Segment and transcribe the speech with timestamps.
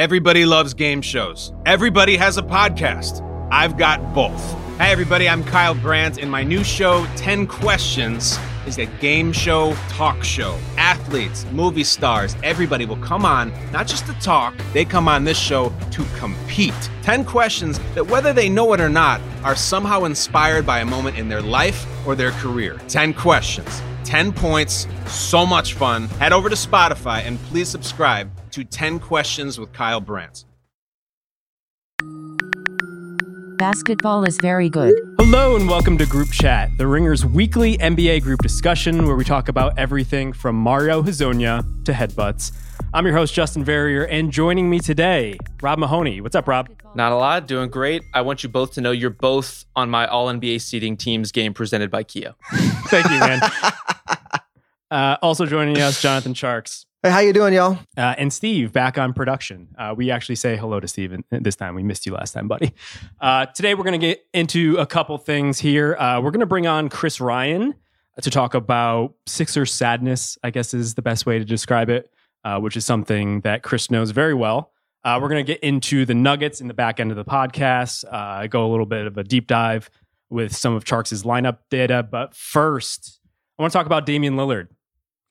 [0.00, 1.52] Everybody loves game shows.
[1.66, 3.20] Everybody has a podcast.
[3.52, 4.42] I've got both.
[4.78, 9.74] Hey, everybody, I'm Kyle Brandt, and my new show, 10 Questions, is a game show
[9.90, 10.58] talk show.
[10.78, 15.38] Athletes, movie stars, everybody will come on, not just to talk, they come on this
[15.38, 16.72] show to compete.
[17.02, 21.18] 10 questions that, whether they know it or not, are somehow inspired by a moment
[21.18, 22.80] in their life or their career.
[22.88, 26.08] 10 questions, 10 points, so much fun.
[26.18, 30.44] Head over to Spotify and please subscribe to 10 Questions with Kyle Brandt.
[33.60, 34.94] Basketball is very good.
[35.18, 39.48] Hello and welcome to Group Chat, the Ringer's weekly NBA group discussion where we talk
[39.48, 42.52] about everything from Mario Hezonja to headbutts.
[42.94, 46.22] I'm your host, Justin Verrier, and joining me today, Rob Mahoney.
[46.22, 46.70] What's up, Rob?
[46.94, 48.02] Not a lot, doing great.
[48.14, 51.52] I want you both to know you're both on my All NBA seeding teams game
[51.52, 52.34] presented by Kia.
[52.88, 53.40] Thank you, man.
[54.90, 56.86] uh, also joining us, Jonathan Tjarks.
[57.02, 57.78] Hey, how you doing, y'all?
[57.96, 59.68] Uh, and Steve back on production.
[59.78, 61.74] Uh, we actually say hello to Steve this time.
[61.74, 62.74] We missed you last time, buddy.
[63.18, 65.96] Uh, today we're going to get into a couple things here.
[65.96, 67.74] Uh, we're going to bring on Chris Ryan
[68.20, 70.36] to talk about Sixer sadness.
[70.44, 72.12] I guess is the best way to describe it,
[72.44, 74.70] uh, which is something that Chris knows very well.
[75.02, 78.04] Uh, we're going to get into the nuggets in the back end of the podcast.
[78.12, 79.88] I go a little bit of a deep dive
[80.28, 83.20] with some of Tjarks' lineup data, but first
[83.58, 84.68] I want to talk about Damian Lillard.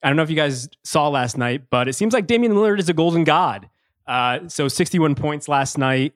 [0.02, 2.78] I don't know if you guys saw last night, but it seems like Damian Lillard
[2.78, 3.68] is a golden god.
[4.06, 6.14] Uh, so 61 points last night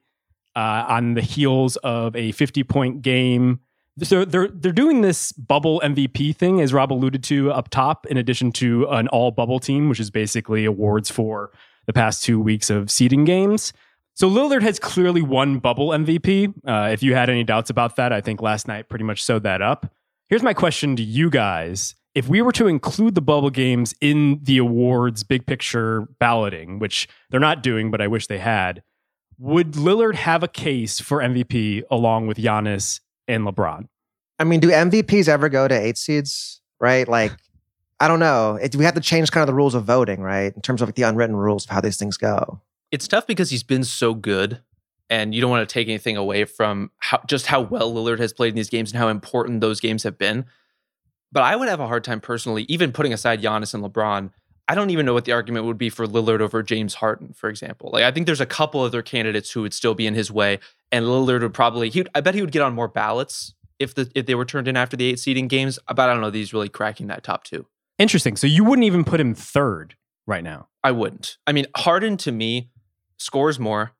[0.56, 3.60] uh, on the heels of a 50 point game.
[4.02, 8.16] So they're they're doing this bubble MVP thing, as Rob alluded to up top, in
[8.16, 11.52] addition to an all bubble team, which is basically awards for
[11.86, 13.72] the past two weeks of seeding games.
[14.14, 16.54] So Lillard has clearly won bubble MVP.
[16.66, 19.42] Uh, if you had any doubts about that, I think last night pretty much sewed
[19.42, 19.92] that up.
[20.28, 24.40] Here's my question to you guys if we were to include the bubble games in
[24.42, 28.82] the awards big picture balloting, which they're not doing, but I wish they had,
[29.38, 33.88] would Lillard have a case for MVP along with Giannis and LeBron?
[34.38, 36.60] I mean, do MVPs ever go to eight seeds?
[36.80, 37.08] Right?
[37.08, 37.32] Like,
[37.98, 38.56] I don't know.
[38.56, 40.54] It, we have to change kind of the rules of voting, right?
[40.54, 42.60] In terms of like the unwritten rules of how these things go.
[42.90, 44.60] It's tough because he's been so good,
[45.10, 48.32] and you don't want to take anything away from how, just how well Lillard has
[48.32, 50.44] played in these games and how important those games have been.
[51.34, 54.30] But I would have a hard time personally, even putting aside Giannis and LeBron.
[54.68, 57.50] I don't even know what the argument would be for Lillard over James Harden, for
[57.50, 57.90] example.
[57.92, 60.60] Like I think there's a couple other candidates who would still be in his way,
[60.92, 61.90] and Lillard would probably.
[61.90, 64.68] He, I bet he would get on more ballots if the if they were turned
[64.68, 65.78] in after the eight seeding games.
[65.88, 66.30] But I don't know.
[66.30, 67.66] He's really cracking that top two.
[67.98, 68.36] Interesting.
[68.36, 69.96] So you wouldn't even put him third
[70.26, 70.68] right now.
[70.84, 71.36] I wouldn't.
[71.48, 72.70] I mean, Harden to me
[73.18, 73.92] scores more,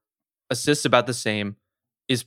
[0.51, 1.56] assists about the same,
[2.09, 2.25] is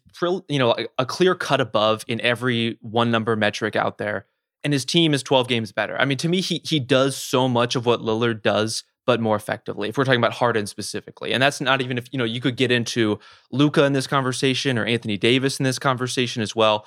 [0.49, 4.25] you know a clear cut above in every one number metric out there
[4.63, 5.99] and his team is 12 games better.
[5.99, 9.35] I mean, to me, he he does so much of what Lillard does, but more
[9.35, 9.89] effectively.
[9.89, 12.57] If we're talking about Harden specifically, and that's not even if you know you could
[12.57, 13.19] get into
[13.51, 16.85] Luka in this conversation or Anthony Davis in this conversation as well.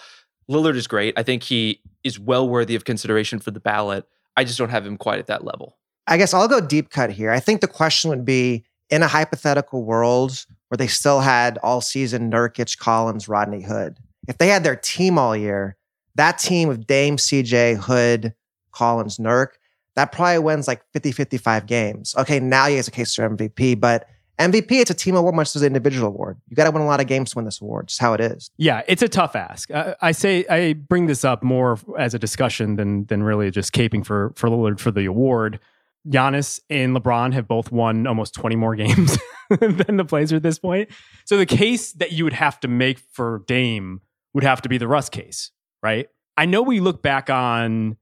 [0.50, 1.16] Lillard is great.
[1.16, 4.04] I think he is well worthy of consideration for the ballot.
[4.37, 5.78] I just don't have him quite at that level.
[6.08, 7.31] I guess I'll go deep cut here.
[7.31, 11.81] I think the question would be in a hypothetical world where they still had all
[11.81, 13.98] season Nurkic, Collins, Rodney Hood.
[14.28, 15.76] If they had their team all year,
[16.16, 18.34] that team of Dame, CJ, Hood,
[18.72, 19.48] Collins, Nurk,
[19.97, 22.15] that probably wins like 50, 55 games.
[22.16, 24.06] Okay, now he has a case for MVP, but
[24.41, 26.41] MVP, it's a team award much as an individual award.
[26.49, 27.88] You got to win a lot of games to win this award.
[27.88, 28.50] Just how it is.
[28.56, 29.70] Yeah, it's a tough ask.
[29.70, 33.75] I, I say I bring this up more as a discussion than than really just
[33.75, 35.60] caping for for Lillard for the award.
[36.09, 39.19] Giannis and LeBron have both won almost 20 more games
[39.50, 40.88] than the Blazers at this point.
[41.26, 44.00] So the case that you would have to make for Dame
[44.32, 45.50] would have to be the Russ case,
[45.82, 46.08] right?
[46.36, 47.96] I know we look back on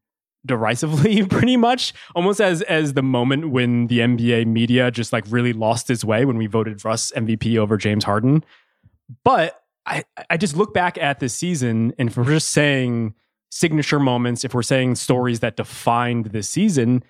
[0.47, 5.53] derisively pretty much almost as as the moment when the NBA media just like really
[5.53, 8.45] lost its way when we voted Russ MVP over James Harden.
[9.25, 13.15] But I I just look back at this season and if we're just saying
[13.51, 17.03] signature moments, if we're saying stories that defined this season,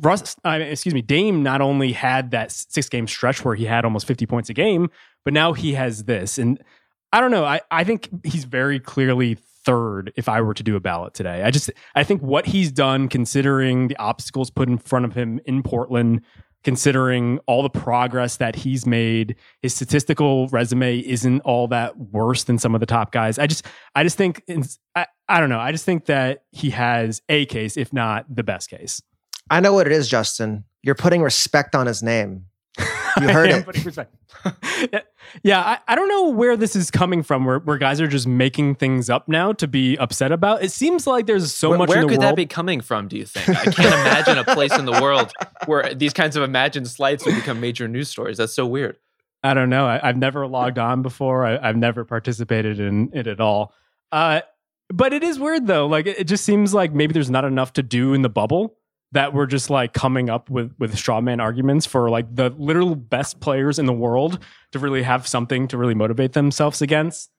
[0.00, 3.84] Russ, uh, excuse me, Dame not only had that six game stretch where he had
[3.84, 4.90] almost 50 points a game,
[5.24, 6.38] but now he has this.
[6.38, 6.62] And
[7.12, 7.44] I don't know.
[7.44, 11.42] I, I think he's very clearly third if I were to do a ballot today.
[11.42, 15.40] I just I think what he's done, considering the obstacles put in front of him
[15.44, 16.22] in Portland,
[16.64, 22.58] considering all the progress that he's made, his statistical resume isn't all that worse than
[22.58, 23.38] some of the top guys.
[23.38, 24.42] I just I just think
[24.94, 25.60] I, I don't know.
[25.60, 29.02] I just think that he has a case, if not the best case.
[29.50, 30.64] I know what it is, Justin.
[30.82, 32.46] You're putting respect on his name.
[33.20, 35.06] You heard it.
[35.42, 38.26] yeah, I, I, don't know where this is coming from, where, where guys are just
[38.26, 40.62] making things up now to be upset about.
[40.62, 41.88] It seems like there's so where, much.
[41.88, 42.22] Where could world.
[42.22, 43.08] that be coming from?
[43.08, 43.48] Do you think?
[43.48, 45.32] I can't imagine a place in the world
[45.66, 48.38] where these kinds of imagined slights would become major news stories.
[48.38, 48.98] That's so weird.
[49.42, 49.86] I don't know.
[49.86, 51.44] I, have never logged on before.
[51.44, 53.74] I, have never participated in it at all.
[54.12, 54.42] Uh,
[54.88, 55.86] but it is weird though.
[55.86, 58.76] Like it, it just seems like maybe there's not enough to do in the bubble
[59.12, 62.94] that we're just like coming up with with straw man arguments for like the literal
[62.94, 64.38] best players in the world
[64.72, 67.30] to really have something to really motivate themselves against.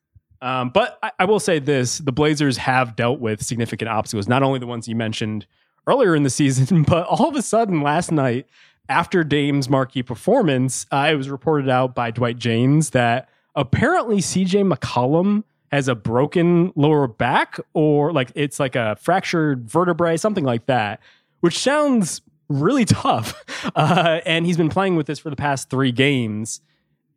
[0.41, 4.43] Um, but I, I, will say this: the Blazers have dealt with significant obstacles, not
[4.43, 5.47] only the ones you mentioned
[5.87, 8.47] earlier in the season, but all of a sudden last night,
[8.89, 14.71] after Dame's marquee performance, uh, it was reported out by Dwight Jaynes that apparently CJ
[14.71, 20.67] McCollum has a broken lower back, or like it's like a fractured vertebrae, something like
[20.67, 20.99] that
[21.43, 23.43] which sounds really tough.
[23.75, 26.59] Uh, and he's been playing with this for the past three games.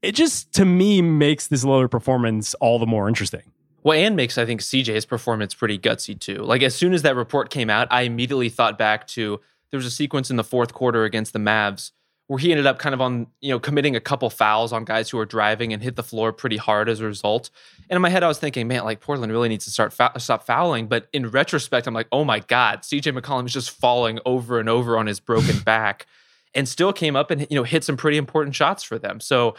[0.00, 3.42] It just, to me, makes this lower performance all the more interesting.
[3.82, 6.36] Well, and makes, I think, CJ's performance pretty gutsy too.
[6.44, 9.40] Like, as soon as that report came out, I immediately thought back to
[9.72, 11.90] there was a sequence in the fourth quarter against the Mavs
[12.28, 15.08] where he ended up kind of on, you know, committing a couple fouls on guys
[15.08, 17.50] who were driving and hit the floor pretty hard as a result.
[17.88, 20.44] And in my head, I was thinking, man, like Portland really needs to start stop
[20.44, 20.88] fouling.
[20.88, 24.68] But in retrospect, I'm like, oh my God, CJ McCollum is just falling over and
[24.68, 26.06] over on his broken back
[26.52, 29.20] and still came up and, you know, hit some pretty important shots for them.
[29.20, 29.54] So,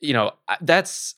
[0.00, 1.14] you know, that's,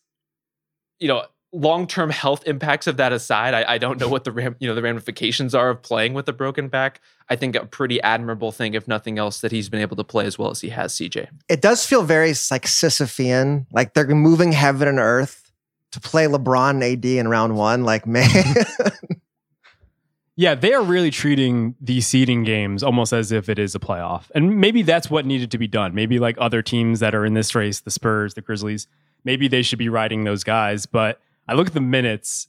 [0.98, 1.24] you know,
[1.56, 4.74] long-term health impacts of that aside, I, I, don't know what the ram, you know
[4.74, 7.00] the ramifications are of playing with a broken back.
[7.28, 10.26] I think a pretty admirable thing, if nothing else, that he's been able to play
[10.26, 10.94] as well as he has.
[10.94, 15.50] CJ, it does feel very like Sisyphean, like they're moving heaven and earth
[15.92, 17.84] to play LeBron and AD in round one.
[17.84, 18.28] Like man.
[20.38, 24.24] Yeah, they are really treating these seeding games almost as if it is a playoff.
[24.34, 25.94] And maybe that's what needed to be done.
[25.94, 28.86] Maybe like other teams that are in this race, the Spurs, the Grizzlies,
[29.24, 30.84] maybe they should be riding those guys.
[30.84, 32.48] But I look at the minutes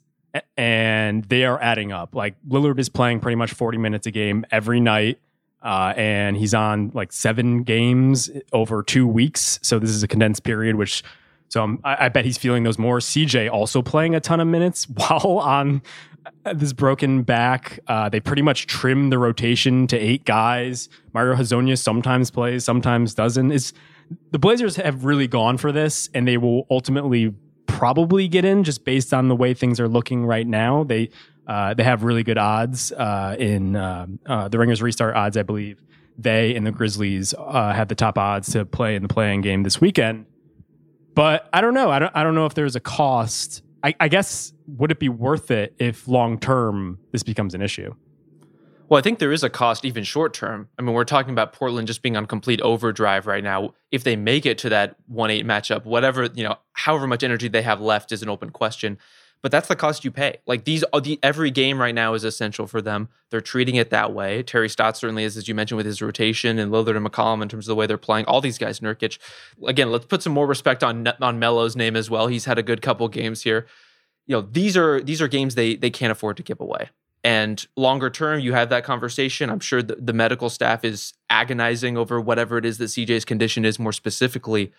[0.56, 2.16] and they are adding up.
[2.16, 5.20] Like Lillard is playing pretty much 40 minutes a game every night.
[5.62, 9.60] Uh, and he's on like seven games over two weeks.
[9.64, 11.04] So this is a condensed period, which
[11.50, 13.00] so I, I, bet he's feeling those more.
[13.00, 15.82] CJ also playing a ton of minutes while on
[16.54, 17.80] this broken back.
[17.88, 20.90] Uh, they pretty much trim the rotation to eight guys.
[21.14, 23.52] Mario Hezonja sometimes plays, sometimes doesn't.
[23.52, 23.74] Is
[24.32, 27.34] the Blazers have really gone for this, and they will ultimately
[27.68, 30.84] probably get in just based on the way things are looking right now.
[30.84, 31.10] They
[31.46, 35.44] uh, they have really good odds uh, in uh, uh the Ringers restart odds, I
[35.44, 35.82] believe.
[36.18, 39.64] They and the Grizzlies uh, have the top odds to play in the play-in game
[39.64, 40.26] this weekend.
[41.14, 41.92] But I don't know.
[41.92, 42.16] I don't.
[42.16, 43.62] I don't know if there's a cost.
[43.84, 47.94] I, I guess would it be worth it if long term this becomes an issue?
[48.90, 50.70] Well, I think there is a cost even short term.
[50.80, 53.74] I mean, we're talking about Portland just being on complete overdrive right now.
[53.92, 57.64] If they make it to that 1-8 matchup, whatever, you know, however much energy they
[57.64, 58.98] have left is an open question.
[59.42, 60.38] But that's the cost you pay.
[60.48, 63.10] Like these uh, the, every game right now is essential for them.
[63.30, 64.42] They're treating it that way.
[64.42, 67.50] Terry Stotts certainly is, as you mentioned, with his rotation and Lillard and McCollum in
[67.50, 68.26] terms of the way they're playing.
[68.26, 69.20] All these guys, Nurkic.
[69.68, 72.28] Again, let's put some more respect on on Melo's name as well.
[72.28, 73.68] He's had a good couple games here.
[74.26, 76.90] You know, these are these are games they they can't afford to give away.
[77.24, 79.50] And longer term, you have that conversation.
[79.50, 83.66] I'm sure the, the medical staff is agonizing over whatever it is that CJ's condition
[83.66, 84.72] is more specifically.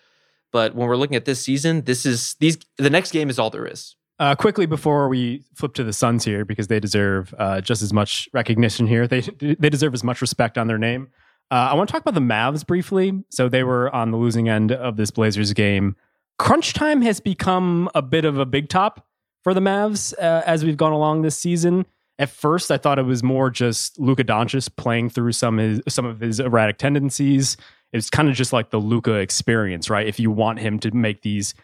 [0.51, 3.49] But when we're looking at this season, this is these the next game is all
[3.49, 3.95] there is.
[4.17, 7.93] Uh, quickly before we flip to the Suns here, because they deserve uh, just as
[7.93, 9.07] much recognition here.
[9.07, 11.09] They they deserve as much respect on their name.
[11.51, 13.23] Uh, I want to talk about the Mavs briefly.
[13.29, 15.95] So they were on the losing end of this Blazers game.
[16.37, 19.07] Crunch time has become a bit of a big top
[19.43, 21.85] for the Mavs uh, as we've gone along this season.
[22.19, 25.81] At first, I thought it was more just Luka Doncic playing through some of his,
[25.87, 27.55] some of his erratic tendencies.
[27.93, 30.05] It's kind of just like the Luka experience, right?
[30.05, 31.55] If you want him to make these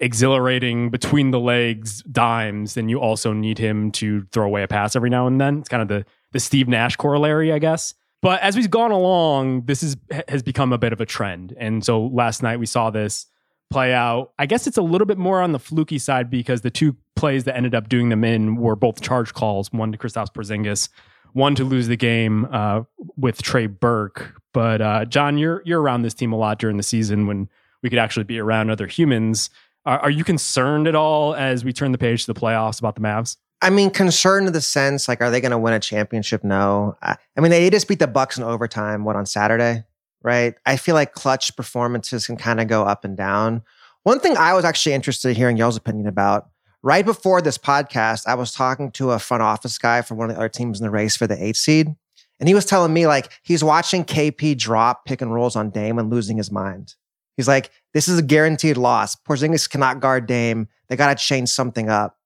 [0.00, 4.96] exhilarating between the legs dimes, then you also need him to throw away a pass
[4.96, 5.58] every now and then.
[5.58, 7.94] It's kind of the the Steve Nash corollary, I guess.
[8.20, 9.96] But as we've gone along, this is
[10.28, 11.54] has become a bit of a trend.
[11.58, 13.26] And so last night we saw this
[13.74, 14.30] play out.
[14.38, 17.42] I guess it's a little bit more on the fluky side because the two plays
[17.42, 20.88] that ended up doing them in were both charge calls, one to Kristaps Porzingis,
[21.32, 22.82] one to lose the game uh,
[23.16, 24.40] with Trey Burke.
[24.52, 27.48] But uh, John, you're you're around this team a lot during the season when
[27.82, 29.50] we could actually be around other humans.
[29.84, 32.94] Are, are you concerned at all as we turn the page to the playoffs about
[32.94, 33.38] the Mavs?
[33.60, 36.44] I mean, concerned in the sense like, are they going to win a championship?
[36.44, 36.96] No.
[37.02, 39.02] I, I mean, they just beat the Bucks in overtime.
[39.02, 39.82] What on Saturday?
[40.24, 40.54] Right?
[40.66, 43.62] I feel like clutch performances can kind of go up and down.
[44.02, 46.48] One thing I was actually interested in hearing y'all's opinion about
[46.82, 50.36] right before this podcast, I was talking to a front office guy from one of
[50.36, 51.94] the other teams in the race for the eight seed.
[52.40, 55.98] And he was telling me like he's watching KP drop pick and rolls on Dame
[55.98, 56.94] and losing his mind.
[57.36, 59.14] He's like, this is a guaranteed loss.
[59.16, 60.68] Porzingis cannot guard Dame.
[60.88, 62.18] They got to change something up.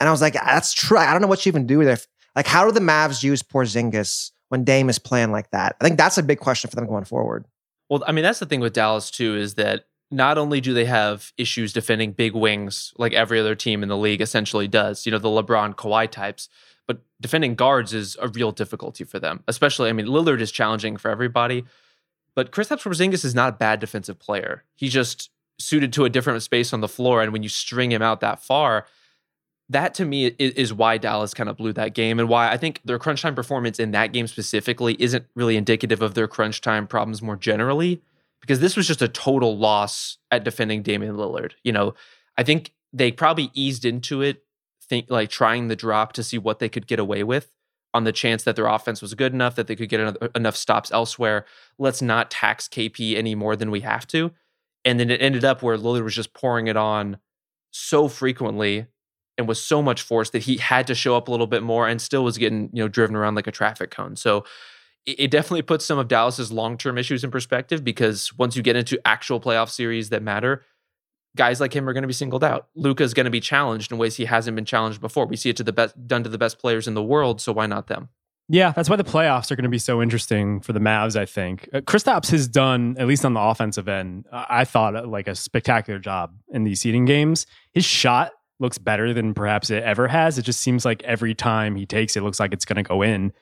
[0.00, 0.98] And I was like, that's true.
[0.98, 1.98] I don't know what you even do there.
[2.36, 5.74] Like, how do the Mavs use Porzingis when Dame is playing like that?
[5.80, 7.44] I think that's a big question for them going forward.
[7.90, 10.84] Well, I mean, that's the thing with Dallas too is that not only do they
[10.84, 15.10] have issues defending big wings like every other team in the league essentially does, you
[15.10, 16.48] know, the LeBron Kawhi types,
[16.86, 19.42] but defending guards is a real difficulty for them.
[19.48, 21.64] Especially, I mean, Lillard is challenging for everybody,
[22.36, 24.62] but Kristaps Porzingis is not a bad defensive player.
[24.76, 28.02] He's just suited to a different space on the floor, and when you string him
[28.02, 28.86] out that far,
[29.70, 32.80] that to me is, why Dallas kind of blew that game, and why I think
[32.84, 36.86] their crunch time performance in that game specifically isn't really indicative of their crunch time
[36.86, 38.02] problems more generally
[38.40, 41.52] because this was just a total loss at defending Damian Lillard.
[41.62, 41.94] You know,
[42.36, 44.44] I think they probably eased into it,
[44.82, 47.50] think like trying the drop to see what they could get away with
[47.94, 50.92] on the chance that their offense was good enough that they could get enough stops
[50.92, 51.46] elsewhere.
[51.78, 54.32] Let's not tax KP any more than we have to.
[54.84, 57.18] And then it ended up where Lillard was just pouring it on
[57.70, 58.88] so frequently
[59.36, 61.88] and was so much force that he had to show up a little bit more
[61.88, 64.16] and still was getting, you know, driven around like a traffic cone.
[64.16, 64.44] So
[65.06, 68.98] it definitely puts some of Dallas's long-term issues in perspective because once you get into
[69.06, 70.64] actual playoff series that matter,
[71.36, 72.68] guys like him are going to be singled out.
[72.74, 75.26] Luka's going to be challenged in ways he hasn't been challenged before.
[75.26, 77.52] We see it to the best done to the best players in the world, so
[77.52, 78.08] why not them?
[78.48, 81.16] Yeah, that's why the playoffs are going to be so interesting for the Mavs.
[81.16, 85.06] I think uh, Kristaps has done, at least on the offensive end, I thought uh,
[85.06, 87.46] like a spectacular job in these seeding games.
[87.72, 90.38] His shot looks better than perhaps it ever has.
[90.38, 93.02] It just seems like every time he takes it, looks like it's going to go
[93.02, 93.32] in.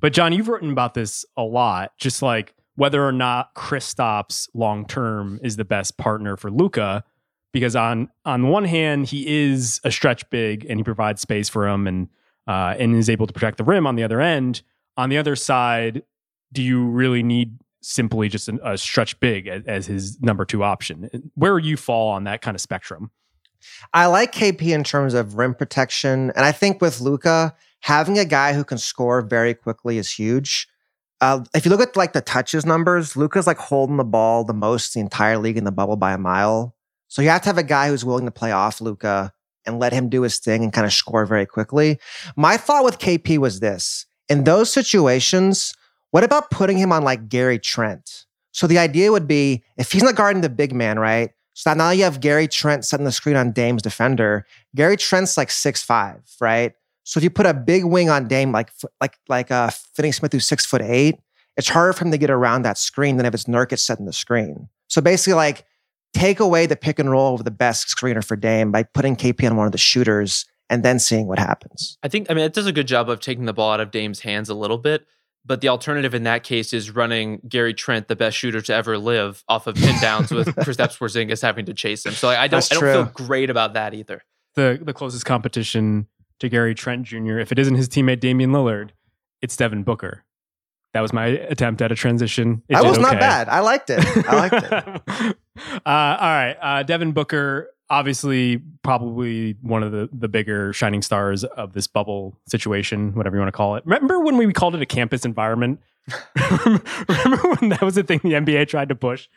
[0.00, 4.86] But John, you've written about this a lot, just like whether or not Kristaps long
[4.86, 7.04] term is the best partner for Luka,
[7.52, 11.68] because on on one hand he is a stretch big and he provides space for
[11.68, 12.08] him and
[12.48, 14.62] uh, and is able to protect the rim on the other end.
[14.96, 16.02] On the other side,
[16.52, 20.64] do you really need simply just a, a stretch big as, as his number two
[20.64, 21.30] option?
[21.34, 23.10] Where you fall on that kind of spectrum?
[23.92, 28.24] I like KP in terms of rim protection, and I think with Luka, having a
[28.24, 30.68] guy who can score very quickly is huge.
[31.20, 34.52] Uh, if you look at like the touches numbers, Luka's like holding the ball the
[34.52, 36.74] most the entire league in the bubble by a mile.
[37.08, 39.32] So you have to have a guy who's willing to play off Luka
[39.64, 41.98] and let him do his thing and kind of score very quickly.
[42.36, 45.74] My thought with KP was this: in those situations,
[46.10, 48.26] what about putting him on like Gary Trent?
[48.52, 51.30] So the idea would be if he's not guarding the big man, right?
[51.54, 54.46] So now you have Gary Trent setting the screen on Dame's defender.
[54.74, 56.74] Gary Trent's like six five, right?
[57.04, 60.32] So if you put a big wing on Dame, like like like uh, Finney Smith,
[60.32, 61.18] who's six foot eight,
[61.56, 64.12] it's harder for him to get around that screen than if it's Nurkic setting the
[64.12, 64.68] screen.
[64.88, 65.64] So basically, like
[66.14, 69.48] take away the pick and roll of the best screener for Dame by putting KP
[69.50, 71.98] on one of the shooters and then seeing what happens.
[72.02, 73.90] I think I mean it does a good job of taking the ball out of
[73.90, 75.06] Dame's hands a little bit.
[75.44, 78.96] But the alternative in that case is running Gary Trent, the best shooter to ever
[78.96, 82.12] live, off of pin downs with Kristaps Porzingis having to chase him.
[82.12, 84.22] So I, I don't, I don't feel great about that either.
[84.54, 86.06] The the closest competition
[86.38, 87.38] to Gary Trent Jr.
[87.38, 88.90] If it isn't his teammate Damian Lillard,
[89.40, 90.24] it's Devin Booker.
[90.92, 92.62] That was my attempt at a transition.
[92.68, 93.02] It that was okay.
[93.02, 93.48] not bad.
[93.48, 94.04] I liked it.
[94.28, 95.36] I liked it.
[95.66, 101.44] uh, all right, uh, Devin Booker, obviously, probably one of the the bigger shining stars
[101.44, 103.84] of this bubble situation, whatever you want to call it.
[103.84, 105.78] Remember when we called it a campus environment?
[106.58, 109.28] Remember when that was the thing the NBA tried to push?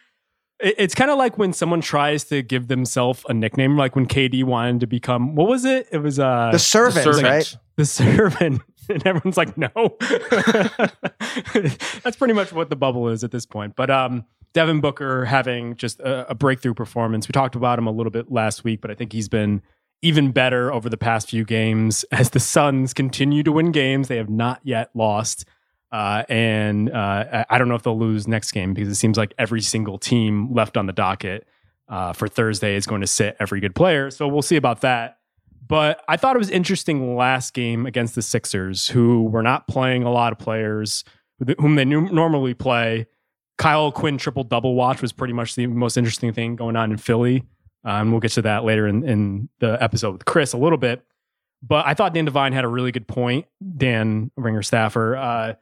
[0.61, 4.45] It's kind of like when someone tries to give themselves a nickname, like when KD
[4.45, 5.87] wanted to become what was it?
[5.91, 7.25] It was uh, the servant, the servant.
[7.25, 7.57] right?
[7.75, 9.69] The servant, and everyone's like, no.
[12.03, 13.75] That's pretty much what the bubble is at this point.
[13.75, 14.23] But um,
[14.55, 17.27] Devin Booker having just a, a breakthrough performance.
[17.27, 19.61] We talked about him a little bit last week, but I think he's been
[20.01, 24.07] even better over the past few games as the Suns continue to win games.
[24.07, 25.43] They have not yet lost.
[25.91, 29.33] Uh, and uh, I don't know if they'll lose next game because it seems like
[29.37, 31.45] every single team left on the docket
[31.89, 34.09] uh, for Thursday is going to sit every good player.
[34.09, 35.17] So we'll see about that.
[35.67, 40.03] But I thought it was interesting last game against the Sixers, who were not playing
[40.03, 41.03] a lot of players
[41.59, 43.07] whom they normally play.
[43.57, 46.97] Kyle O'Quinn triple double watch was pretty much the most interesting thing going on in
[46.97, 47.43] Philly.
[47.83, 51.05] And we'll get to that later in, in the episode with Chris a little bit.
[51.61, 53.45] But I thought Dan Devine had a really good point,
[53.77, 55.15] Dan Ringer staffer.
[55.15, 55.53] Uh,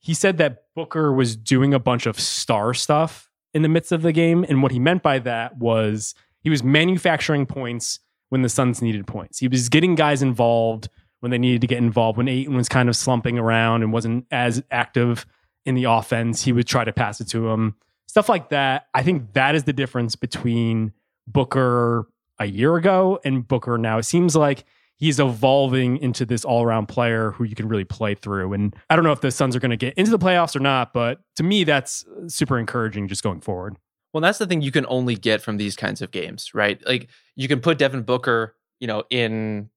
[0.00, 4.02] he said that Booker was doing a bunch of star stuff in the midst of
[4.02, 4.44] the game.
[4.48, 9.06] And what he meant by that was he was manufacturing points when the Suns needed
[9.06, 9.38] points.
[9.38, 10.88] He was getting guys involved
[11.20, 12.18] when they needed to get involved.
[12.18, 15.26] When Ayton was kind of slumping around and wasn't as active
[15.66, 17.76] in the offense, he would try to pass it to him.
[18.06, 18.86] Stuff like that.
[18.94, 20.92] I think that is the difference between
[21.26, 22.08] Booker
[22.38, 23.98] a year ago and Booker now.
[23.98, 24.64] It seems like
[24.96, 28.52] he's evolving into this all around player who you can really play through.
[28.52, 30.60] And I don't know if the Suns are going to get into the playoffs or
[30.60, 33.76] not, but to me, that's super encouraging just going forward.
[34.12, 36.80] Well, that's the thing you can only get from these kinds of games, right?
[36.86, 39.68] Like you can put Devin Booker, you know, in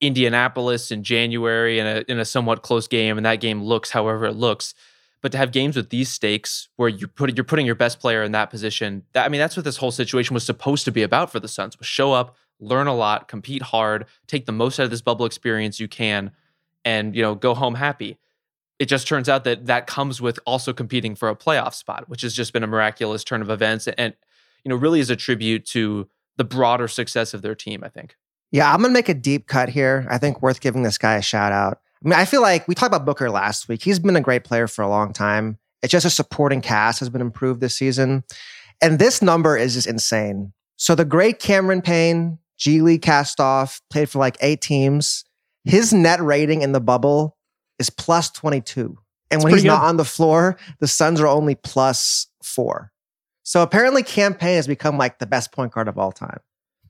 [0.00, 4.26] Indianapolis in January in a in a somewhat close game, and that game looks however
[4.26, 4.74] it looks.
[5.24, 8.22] But to have games with these stakes where you put you're putting your best player
[8.22, 11.02] in that position, that I mean, that's what this whole situation was supposed to be
[11.02, 14.78] about for the Suns: was show up, learn a lot, compete hard, take the most
[14.78, 16.30] out of this bubble experience you can,
[16.84, 18.18] and you know go home happy.
[18.78, 22.20] It just turns out that that comes with also competing for a playoff spot, which
[22.20, 24.12] has just been a miraculous turn of events, and
[24.62, 27.82] you know really is a tribute to the broader success of their team.
[27.82, 28.18] I think.
[28.52, 30.06] Yeah, I'm gonna make a deep cut here.
[30.10, 31.80] I think worth giving this guy a shout out.
[32.04, 33.82] I mean, I feel like we talked about Booker last week.
[33.82, 35.58] He's been a great player for a long time.
[35.82, 38.24] It's just a supporting cast has been improved this season.
[38.82, 40.52] And this number is just insane.
[40.76, 45.24] So the great Cameron Payne, G League cast off, played for like eight teams.
[45.64, 47.36] His net rating in the bubble
[47.78, 48.98] is plus 22.
[49.30, 52.92] And when he's pretty not on the floor, the Suns are only plus four.
[53.44, 56.40] So apparently Cam Payne has become like the best point guard of all time.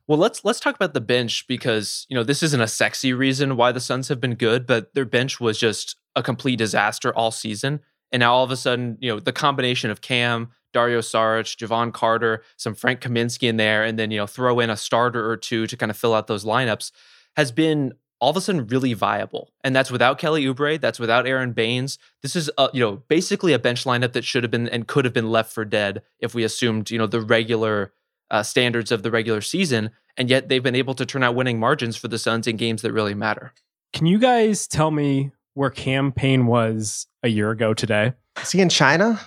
[0.07, 3.57] Well, let's let's talk about the bench because you know this isn't a sexy reason
[3.57, 7.31] why the Suns have been good, but their bench was just a complete disaster all
[7.31, 7.81] season.
[8.11, 11.91] And now all of a sudden, you know, the combination of Cam, Dario Saric, Jevon
[11.91, 15.37] Carter, some Frank Kaminsky in there, and then you know throw in a starter or
[15.37, 16.91] two to kind of fill out those lineups
[17.35, 19.51] has been all of a sudden really viable.
[19.63, 21.97] And that's without Kelly Oubre, that's without Aron Baynes.
[22.21, 25.05] This is a, you know basically a bench lineup that should have been and could
[25.05, 27.91] have been left for dead if we assumed you know the regular
[28.31, 31.59] uh, standards of the regular season, and yet they've been able to turn out winning
[31.59, 33.53] margins for the Suns in games that really matter.
[33.93, 38.13] Can you guys tell me where Cam Payne was a year ago today?
[38.41, 39.19] Is he in China?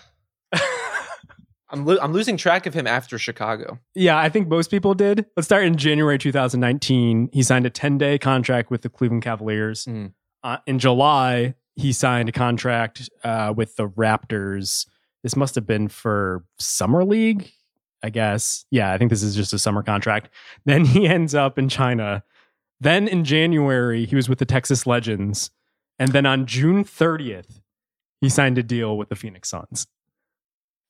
[1.71, 3.79] I'm lo- I'm losing track of him after Chicago.
[3.95, 5.27] Yeah, I think most people did.
[5.37, 7.31] Let's start in January 2019.
[7.33, 9.85] He signed a 10 day contract with the Cleveland Cavaliers.
[9.85, 10.13] Mm.
[10.43, 14.87] Uh, in July, he signed a contract uh, with the Raptors.
[15.23, 17.53] This must have been for Summer League,
[18.03, 18.65] I guess.
[18.71, 20.31] Yeah, I think this is just a summer contract.
[20.65, 22.23] Then he ends up in China.
[22.81, 25.51] Then in January, he was with the Texas Legends.
[25.99, 27.61] And then on June 30th,
[28.21, 29.87] he signed a deal with the Phoenix Suns.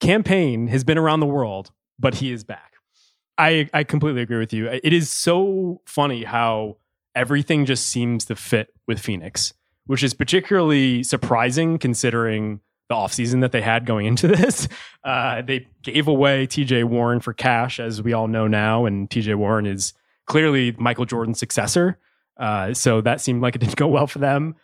[0.00, 2.74] Cam Payne has been around the world, but he is back.
[3.36, 4.68] I I completely agree with you.
[4.68, 6.76] It is so funny how
[7.14, 9.52] everything just seems to fit with Phoenix,
[9.86, 14.68] which is particularly surprising considering the offseason that they had going into this.
[15.04, 19.36] Uh, they gave away TJ Warren for cash, as we all know now, and TJ
[19.36, 19.92] Warren is
[20.26, 21.98] clearly Michael Jordan's successor.
[22.36, 24.54] Uh, so that seemed like it didn't go well for them.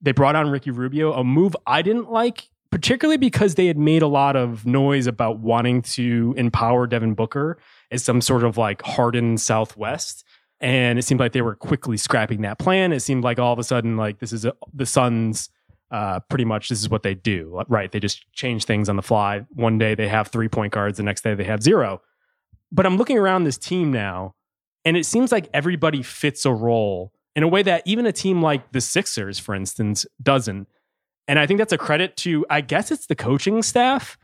[0.00, 4.02] They brought on Ricky Rubio, a move I didn't like, particularly because they had made
[4.02, 7.58] a lot of noise about wanting to empower Devin Booker
[7.90, 10.24] as some sort of like hardened Southwest.
[10.60, 12.92] And it seemed like they were quickly scrapping that plan.
[12.92, 15.50] It seemed like all of a sudden, like this is a, the Suns.
[15.90, 17.92] Uh, pretty much, this is what they do, right?
[17.92, 19.46] They just change things on the fly.
[19.50, 22.02] One day they have three point guards, the next day they have zero.
[22.72, 24.34] But I'm looking around this team now,
[24.84, 28.42] and it seems like everybody fits a role in a way that even a team
[28.42, 30.66] like the Sixers, for instance, doesn't.
[31.28, 34.18] And I think that's a credit to, I guess it's the coaching staff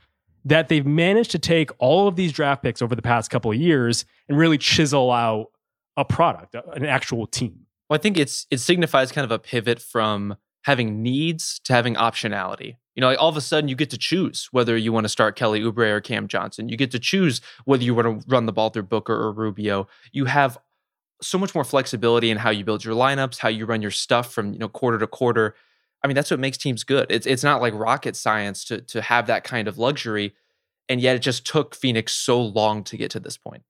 [0.44, 3.56] that they've managed to take all of these draft picks over the past couple of
[3.56, 5.46] years and really chisel out
[5.96, 7.66] a product, an actual team.
[7.88, 11.94] Well, I think it's it signifies kind of a pivot from having needs to having
[11.94, 12.76] optionality.
[12.94, 15.08] You know, like all of a sudden you get to choose whether you want to
[15.08, 16.68] start Kelly Oubre or Cam Johnson.
[16.68, 19.88] You get to choose whether you want to run the ball through Booker or Rubio.
[20.12, 20.58] You have
[21.22, 24.32] so much more flexibility in how you build your lineups, how you run your stuff
[24.32, 25.54] from you know quarter to quarter.
[26.04, 27.06] I mean, that's what makes teams good.
[27.10, 30.34] It's it's not like rocket science to to have that kind of luxury,
[30.88, 33.62] and yet it just took Phoenix so long to get to this point.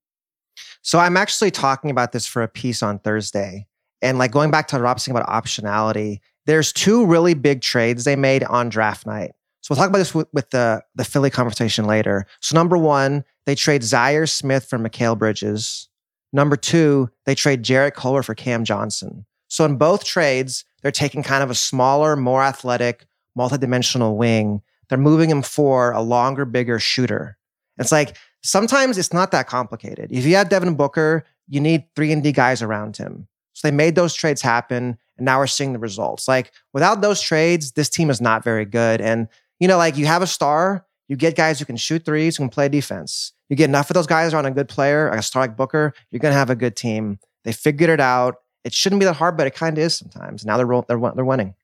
[0.83, 3.67] So I'm actually talking about this for a piece on Thursday.
[4.03, 8.17] And like going back to Rob's thing about optionality, there's two really big trades they
[8.17, 9.33] made on draft night.
[9.61, 12.27] So we'll talk about this with, with the, the Philly conversation later.
[12.41, 15.89] So number one, they trade Zhaire Smith for Mikal Bridges.
[16.33, 19.25] Number two, they trade Jarrett Culver for Cam Johnson.
[19.47, 23.07] So in both trades, they're taking kind of a smaller, more athletic,
[23.39, 24.63] multidimensional wing.
[24.89, 27.39] They're moving him for a longer, bigger shooter.
[27.79, 30.11] It's like sometimes it's not that complicated.
[30.11, 33.29] If you have Devin Booker, you need three and D guys around him.
[33.53, 36.29] So they made those trades happen, and now we're seeing the results.
[36.29, 39.01] Like without those trades, this team is not very good.
[39.01, 39.29] And
[39.61, 42.43] you know, like you have a star, you get guys who can shoot threes, who
[42.43, 43.33] can play defense.
[43.49, 45.93] You get enough of those guys around a good player, like a star like Booker,
[46.11, 47.19] you're gonna have a good team.
[47.45, 48.37] They figured it out.
[48.65, 50.45] It shouldn't be that hard, but it kind of is sometimes.
[50.45, 51.55] Now they're they're they're winning.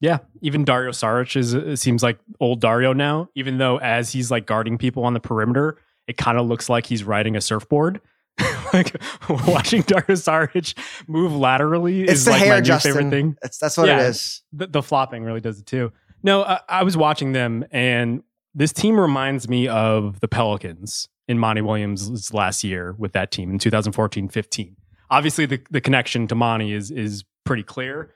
[0.00, 3.28] Yeah, even Dario Saric is it seems like old Dario now.
[3.34, 6.86] Even though as he's like guarding people on the perimeter, it kind of looks like
[6.86, 8.00] he's riding a surfboard.
[8.76, 8.96] Like
[9.46, 10.76] watching Dario Saric
[11.08, 12.92] move laterally It's is the like hair, my new Justin.
[12.94, 13.36] favorite thing.
[13.42, 14.00] That's that's what Yeah.
[14.00, 14.42] it is.
[14.52, 15.92] The, the flopping really does it too.
[16.22, 18.22] No, I, I was watching them, and
[18.54, 23.50] this team reminds me of the Pelicans in Monty Williams' last year with that team
[23.50, 24.74] in 2014-15.
[25.10, 28.12] Obviously, the, the connection to Monty is is pretty clear,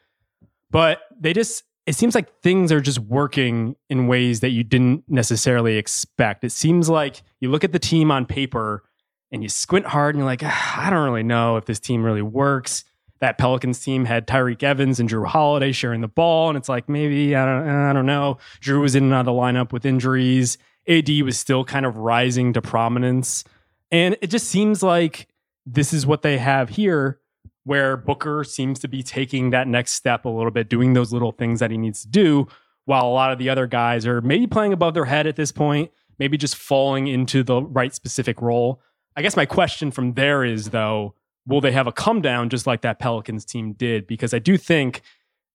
[0.70, 5.02] but they just it seems like things are just working in ways that you didn't
[5.08, 6.44] necessarily expect.
[6.44, 8.84] It seems like you look at the team on paper
[9.32, 12.02] and you squint hard and you're like, ah, I don't really know if this team
[12.02, 12.84] really works.
[13.20, 16.88] That Pelicans team had Tyreke Evans and Jrue Holiday sharing the ball, and it's like
[16.88, 18.38] maybe I don't I don't know.
[18.62, 20.56] Jrue was in and out of the lineup with injuries.
[20.88, 23.44] AD was still kind of rising to prominence,
[23.90, 25.28] and it just seems like
[25.66, 27.20] this is what they have here,
[27.64, 31.32] where Booker seems to be taking that next step a little bit, doing those little
[31.32, 32.48] things that he needs to do,
[32.86, 35.52] while a lot of the other guys are maybe playing above their head at this
[35.52, 38.80] point, maybe just falling into the right specific role.
[39.16, 41.14] I guess my question from there is though,
[41.46, 44.06] will they have a come down just like that Pelicans team did?
[44.06, 45.02] Because I do think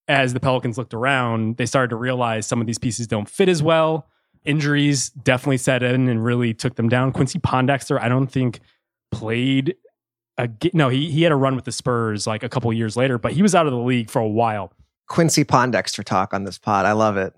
[0.08, 3.50] as the Pelicans looked around, they started to realize some of these pieces don't fit
[3.50, 4.08] as well.
[4.44, 7.12] Injuries definitely set in and really took them down.
[7.12, 8.60] Quincy Pondexter, I don't think
[9.12, 9.76] played
[10.38, 13.18] a, no, he he had a run with the Spurs like a couple years later,
[13.18, 14.74] but he was out of the league for a while.
[15.08, 16.86] Quincy Pondexter talk on this pod.
[16.86, 17.34] I love it.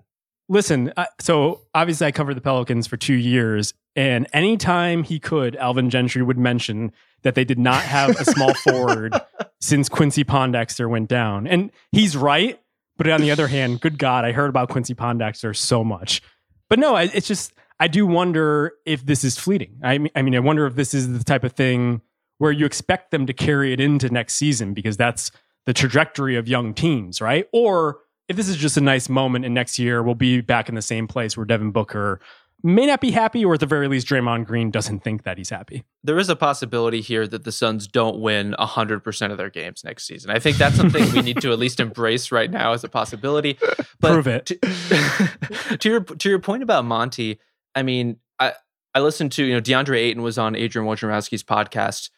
[0.48, 5.56] Listen, I, so obviously I covered the Pelicans for two years, and anytime he could,
[5.56, 9.14] Alvin Gentry would mention that they did not have a small forward
[9.60, 11.46] since Quincy Pondexter went down.
[11.46, 12.60] And he's right.
[12.96, 16.20] But on the other hand, good God, I heard about Quincy Pondexter so much.
[16.68, 19.78] But no, it's just, I do wonder if this is fleeting.
[19.82, 22.02] I mean, I mean, I wonder if this is the type of thing
[22.38, 25.30] where you expect them to carry it into next season because that's
[25.66, 27.48] the trajectory of young teams, right?
[27.52, 30.74] Or if this is just a nice moment and next year we'll be back in
[30.74, 32.20] the same place where Devin Booker
[32.62, 35.50] may not be happy, or at the very least, Draymond Green doesn't think that he's
[35.50, 35.84] happy.
[36.02, 40.06] There is a possibility here that the Suns don't win 100% of their games next
[40.06, 40.30] season.
[40.30, 43.58] I think that's something we need to at least embrace right now as a possibility.
[44.00, 44.46] But Prove it.
[44.46, 44.56] To,
[45.78, 47.40] to, your, to your point about Monty,
[47.74, 48.52] I mean, I,
[48.94, 52.10] I listened to, you know, DeAndre Ayton was on Adrian Wojnarowski's podcast.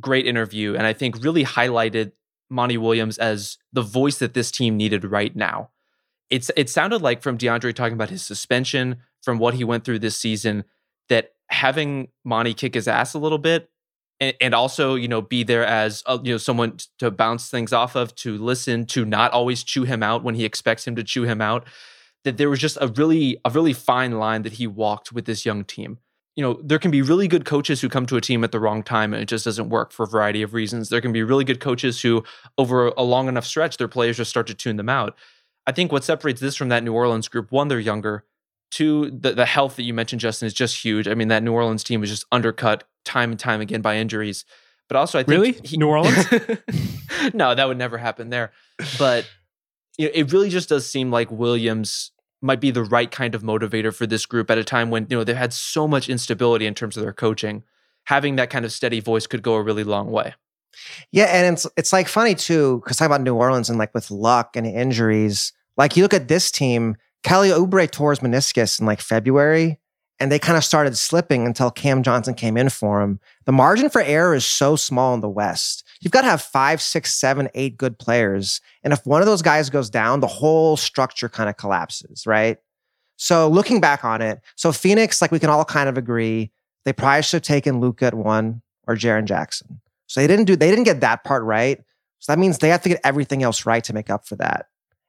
[0.00, 0.74] Great interview.
[0.74, 2.10] And I think really highlighted
[2.50, 5.70] Monty Williams as the voice that this team needed right now.
[6.30, 10.00] It's it sounded like from DeAndre talking about his suspension, from what he went through
[10.00, 10.64] this season,
[11.08, 13.70] that having Monty kick his ass a little bit
[14.20, 17.72] and, and also, you know, be there as a, you know someone to bounce things
[17.72, 21.04] off of, to listen, to not always chew him out when he expects him to
[21.04, 21.66] chew him out.
[22.24, 25.46] That there was just a really a really fine line that he walked with this
[25.46, 25.98] young team
[26.38, 28.60] you know, there can be really good coaches who come to a team at the
[28.60, 30.88] wrong time and it just doesn't work for a variety of reasons.
[30.88, 32.22] There can be really good coaches who,
[32.56, 35.16] over a long enough stretch, their players just start to tune them out.
[35.66, 38.24] I think what separates this from that New Orleans group, one, they're younger.
[38.70, 41.08] Two, the, the health that you mentioned, Justin, is just huge.
[41.08, 44.44] I mean, that New Orleans team was just undercut time and time again by injuries.
[44.86, 46.24] But also, I think really he, New Orleans.
[47.34, 48.52] no, that would never happen there.
[48.96, 49.28] But
[49.98, 53.42] you know, it really just does seem like Williams might be the right kind of
[53.42, 56.66] motivator for this group at a time when you know they've had so much instability
[56.66, 57.64] in terms of their coaching.
[58.04, 60.34] Having that kind of steady voice could go a really long way.
[61.10, 64.10] Yeah, and it's it's like funny too because talking about New Orleans and like with
[64.10, 65.52] luck and injuries.
[65.76, 69.78] Like you look at this team, Kelly Oubre tore his meniscus in like February,
[70.18, 73.20] and they kind of started slipping until Cam Johnson came in for him.
[73.44, 75.84] The margin for error is so small in the West.
[76.00, 78.60] You've got to have five, six, seven, eight good players.
[78.84, 82.58] And if one of those guys goes down, the whole structure kind of collapses, right?
[83.16, 86.52] So looking back on it, so Phoenix, like we can all kind of agree,
[86.84, 89.80] they probably should have taken Luka at one or Jaren Jackson.
[90.06, 91.82] So they didn't do, they didn't get that part right.
[92.20, 94.66] So that means they have to get everything else right to make up for that.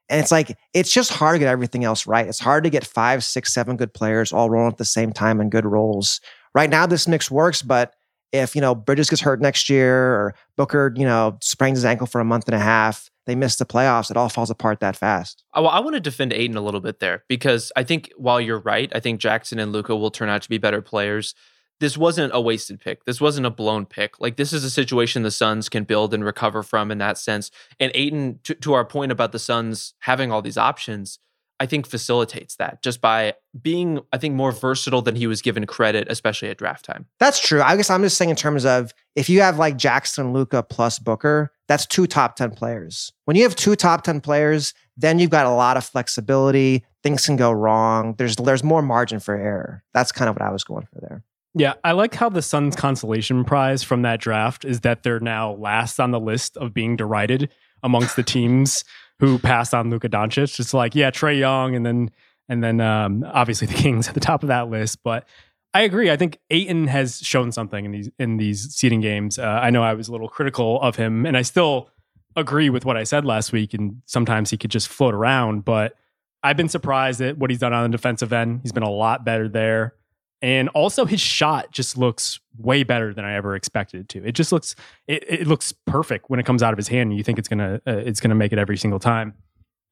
[0.08, 2.26] And it's like, it's just hard to get everything else right.
[2.26, 5.40] It's hard to get five, six, seven good players all rolling at the same time
[5.40, 6.20] in good roles.
[6.52, 7.94] Right now, this mix works, but
[8.32, 12.06] if, you know, Bridges gets hurt next year or Booker, you know, sprains his ankle
[12.06, 14.96] for a month and a half, they miss the playoffs, it all falls apart that
[14.96, 15.44] fast.
[15.56, 18.40] Uh, well, I want to defend Ayton a little bit there because I think while
[18.40, 21.34] you're right, I think Jackson and Luka will turn out to be better players
[21.80, 23.04] this wasn't a wasted pick.
[23.06, 24.20] This wasn't a blown pick.
[24.20, 27.50] Like this is a situation the Suns can build and recover from in that sense.
[27.80, 31.18] And to, to our point about the Suns having all these options,
[31.60, 35.66] I think facilitates that just by being, I think, more versatile than he was given
[35.66, 37.04] credit, especially at draft time.
[37.18, 37.60] That's true.
[37.60, 40.98] I guess I'm just saying in terms of if you have like Jackson, Luka plus
[40.98, 43.12] Booker, that's two top 10 players.
[43.26, 46.82] When you have two top 10 players, then you've got a lot of flexibility.
[47.02, 48.14] Things can go wrong.
[48.16, 49.82] There's there's more margin for error.
[49.92, 51.22] That's kind of what I was going for there.
[51.54, 55.52] Yeah, I like how the Suns' consolation prize from that draft is that they're now
[55.54, 57.50] last on the list of being derided
[57.82, 58.84] amongst the teams
[59.20, 60.58] who passed on Luka Doncic.
[60.58, 62.10] It's like, yeah, Trae Young, and then
[62.48, 65.02] and then um, obviously the Kings at the top of that list.
[65.04, 65.28] But
[65.72, 66.10] I agree.
[66.10, 69.38] I think Ayton has shown something in these in these seeding games.
[69.38, 71.90] Uh, I know I was a little critical of him, and I still
[72.36, 73.74] agree with what I said last week.
[73.74, 75.94] And sometimes he could just float around, but
[76.42, 78.60] I've been surprised at what he's done on the defensive end.
[78.62, 79.94] He's been a lot better there.
[80.42, 84.26] And also his shot just looks way better than I ever expected it to.
[84.26, 84.74] It just looks
[85.06, 87.48] it, it looks perfect when it comes out of his hand and you think it's
[87.48, 89.34] to uh, it's to make it every single time.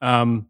[0.01, 0.49] Um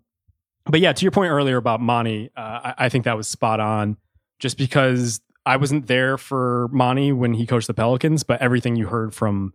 [0.67, 3.59] but yeah, to your point earlier about Monty, uh, I, I think that was spot
[3.59, 3.97] on.
[4.39, 8.87] Just because I wasn't there for Monty when he coached the Pelicans, but everything you
[8.87, 9.55] heard from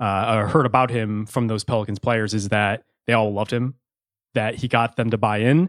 [0.00, 3.74] uh, or heard about him from those Pelicans players is that they all loved him,
[4.32, 5.68] that he got them to buy in.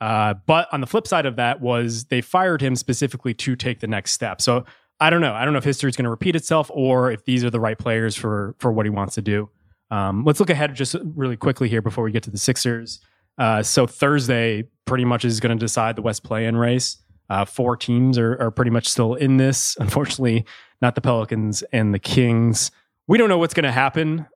[0.00, 3.80] Uh, but on the flip side of that was they fired him specifically to take
[3.80, 4.40] the next step.
[4.40, 4.64] So
[4.98, 5.34] I don't know.
[5.34, 7.60] I don't know if history is going to repeat itself or if these are the
[7.60, 9.50] right players for for what he wants to do.
[9.90, 13.00] Um, let's look ahead just really quickly here before we get to the Sixers.
[13.38, 16.98] Uh, so Thursday pretty much is going to decide the West play-in race.
[17.28, 19.76] Uh, four teams are, are pretty much still in this.
[19.80, 20.44] Unfortunately,
[20.80, 22.70] not the Pelicans and the Kings.
[23.06, 24.26] We don't know what's going to happen.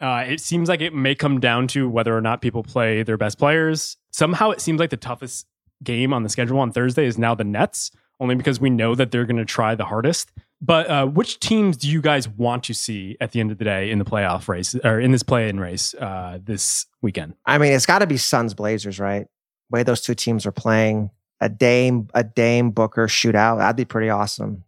[0.00, 3.16] Uh, it seems like it may come down to whether or not people play their
[3.16, 3.96] best players.
[4.12, 5.46] Somehow, it seems like the toughest
[5.82, 9.10] game on the schedule on Thursday is now the Nets, only because we know that
[9.10, 10.30] they're going to try the hardest.
[10.60, 13.64] But uh, which teams do you guys want to see at the end of the
[13.64, 17.34] day in the playoff race or in this play-in race uh, this weekend?
[17.44, 19.26] I mean, it's got to be Suns Blazers, right?
[19.70, 23.58] Way those two teams are playing a Dame a Dame Booker shootout.
[23.58, 24.62] That'd be pretty awesome.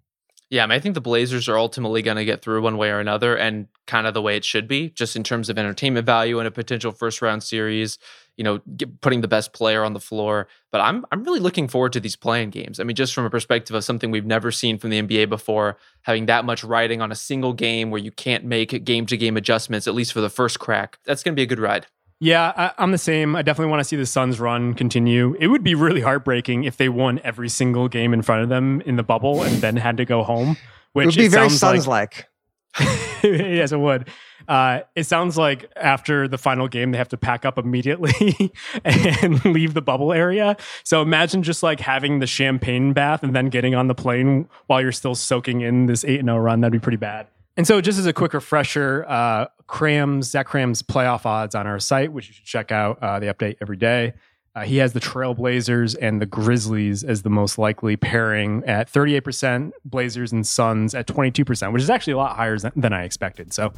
[0.55, 2.89] Yeah, I, mean, I think the Blazers are ultimately going to get through one way
[2.91, 6.07] or another, and kind of the way it should be, just in terms of entertainment
[6.07, 7.99] value and a potential first round series.
[8.37, 10.47] You know, get, putting the best player on the floor.
[10.71, 12.79] But I'm I'm really looking forward to these play-in games.
[12.79, 15.77] I mean, just from a perspective of something we've never seen from the NBA before,
[16.03, 19.37] having that much riding on a single game where you can't make game to game
[19.37, 21.01] adjustments, at least for the first crack.
[21.05, 21.89] That's going to be a good ride.
[22.25, 23.37] Yeah, I, am the same.
[23.37, 25.37] I definitely want to see the Suns run continue.
[25.39, 28.81] It would be really heartbreaking if they won every single game in front of them
[28.87, 30.57] in the bubble and then had to go home.
[30.95, 32.31] Which it would be it very Suns like.
[33.23, 34.09] yes, it would.
[34.49, 38.51] Uh, it sounds like after the final game, they have to pack up immediately
[38.87, 40.57] and leave the bubble area.
[40.83, 44.81] So imagine just like having the champagne bath and then getting on the plane while
[44.81, 46.63] you're still soaking in this 8 0 run.
[46.63, 47.27] That'd be pretty bad.
[47.57, 51.79] And so, just as a quick refresher, uh, Kram's Zach Kram's playoff odds on our
[51.79, 52.99] site, which you should check out.
[53.01, 54.15] Uh, they update every day.
[54.57, 59.73] Uh, he has the Trailblazers and the Grizzlies as the most likely pairing at 38%,
[59.85, 63.53] Blazers and Suns at 22%, which is actually a lot higher than I expected.
[63.53, 63.73] So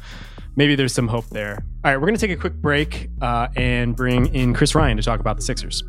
[0.55, 1.63] maybe there's some hope there.
[1.83, 4.97] All right, we're going to take a quick break uh, and bring in Chris Ryan
[4.97, 5.83] to talk about the Sixers.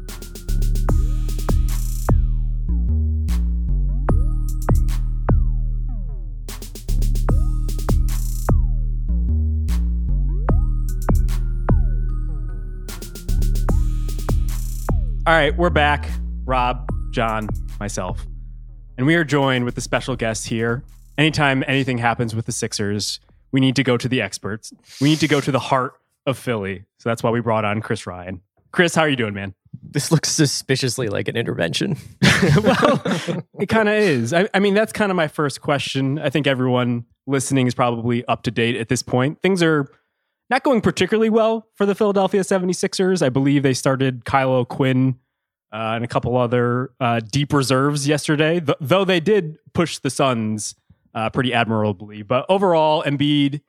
[15.28, 16.08] All right, we're back.
[16.46, 18.26] Rob, John, myself.
[18.96, 20.84] And we are joined with the special guest here.
[21.18, 23.20] Anytime anything happens with the Sixers,
[23.52, 24.72] we need to go to the experts.
[25.02, 25.92] We need to go to the heart
[26.24, 26.86] of Philly.
[26.98, 28.40] So that's why we brought on Chris Ryan.
[28.72, 29.54] Chris, how are you doing, man?
[29.82, 31.98] This looks suspiciously like an intervention.
[32.62, 33.02] well,
[33.60, 34.32] it kind of is.
[34.32, 36.18] I, I mean, that's kind of my first question.
[36.18, 39.42] I think everyone listening is probably up to date at this point.
[39.42, 39.90] Things are
[40.50, 43.22] not going particularly well for the Philadelphia 76ers.
[43.22, 45.18] I believe they started Kyle O'Quinn
[45.72, 50.10] uh, and a couple other uh, deep reserves yesterday, th- though they did push the
[50.10, 50.74] Suns
[51.14, 52.22] uh, pretty admirably.
[52.22, 53.60] But overall, Embiid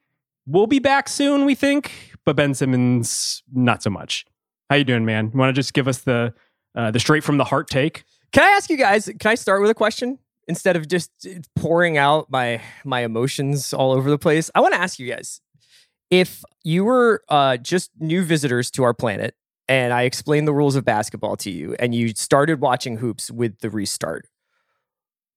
[0.48, 1.92] will be back soon, we think,
[2.26, 4.26] but Ben Simmons, not so much.
[4.70, 5.32] How you doing, man?
[5.34, 6.34] You want to just give us the
[6.76, 8.04] uh, the straight from the heart take?
[8.32, 9.06] Can I ask you guys?
[9.20, 11.12] Can I start with a question instead of just
[11.56, 14.52] pouring out my my emotions all over the place?
[14.54, 15.42] I want to ask you guys
[16.10, 19.36] if you were uh, just new visitors to our planet
[19.68, 23.60] and I explained the rules of basketball to you and you started watching hoops with
[23.60, 24.28] the restart,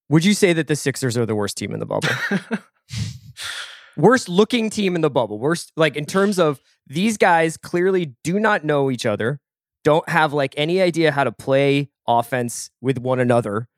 [0.08, 2.08] would you say that the Sixers are the worst team in the bubble?
[3.96, 5.38] worst looking team in the bubble.
[5.38, 9.40] Worst, like in terms of these guys clearly do not know each other,
[9.84, 13.68] don't have like any idea how to play offense with one another.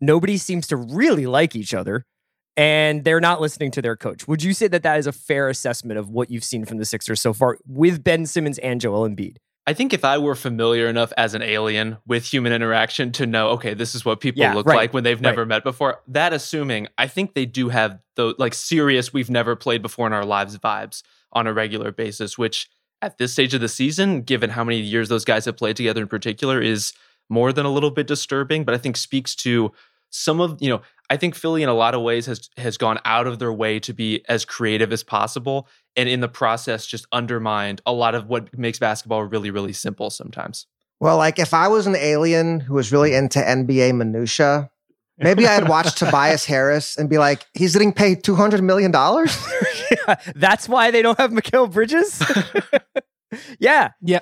[0.00, 2.04] Nobody seems to really like each other
[2.56, 4.26] and they're not listening to their coach.
[4.26, 6.84] Would you say that that is a fair assessment of what you've seen from the
[6.84, 9.36] Sixers so far with Ben Simmons and Joel Embiid?
[9.68, 13.48] I think if I were familiar enough as an alien with human interaction to know,
[13.50, 15.48] okay, this is what people yeah, look right, like when they've never right.
[15.48, 19.82] met before, that assuming, I think they do have the like serious, we've never played
[19.82, 22.68] before in our lives vibes on a regular basis, which
[23.02, 26.00] at this stage of the season, given how many years those guys have played together
[26.00, 26.92] in particular, is
[27.28, 29.72] more than a little bit disturbing, but I think speaks to
[30.10, 32.98] some of, you know, I think Philly in a lot of ways has has gone
[33.04, 37.06] out of their way to be as creative as possible and in the process just
[37.12, 40.66] undermined a lot of what makes basketball really really simple sometimes.
[41.00, 44.70] Well, like if I was an alien who was really into NBA minutia,
[45.18, 49.36] maybe I'd watch Tobias Harris and be like, he's getting paid two hundred million dollars.
[49.90, 52.22] yeah, that's why they don't have Mikal Bridges.
[53.58, 54.20] yeah, yeah.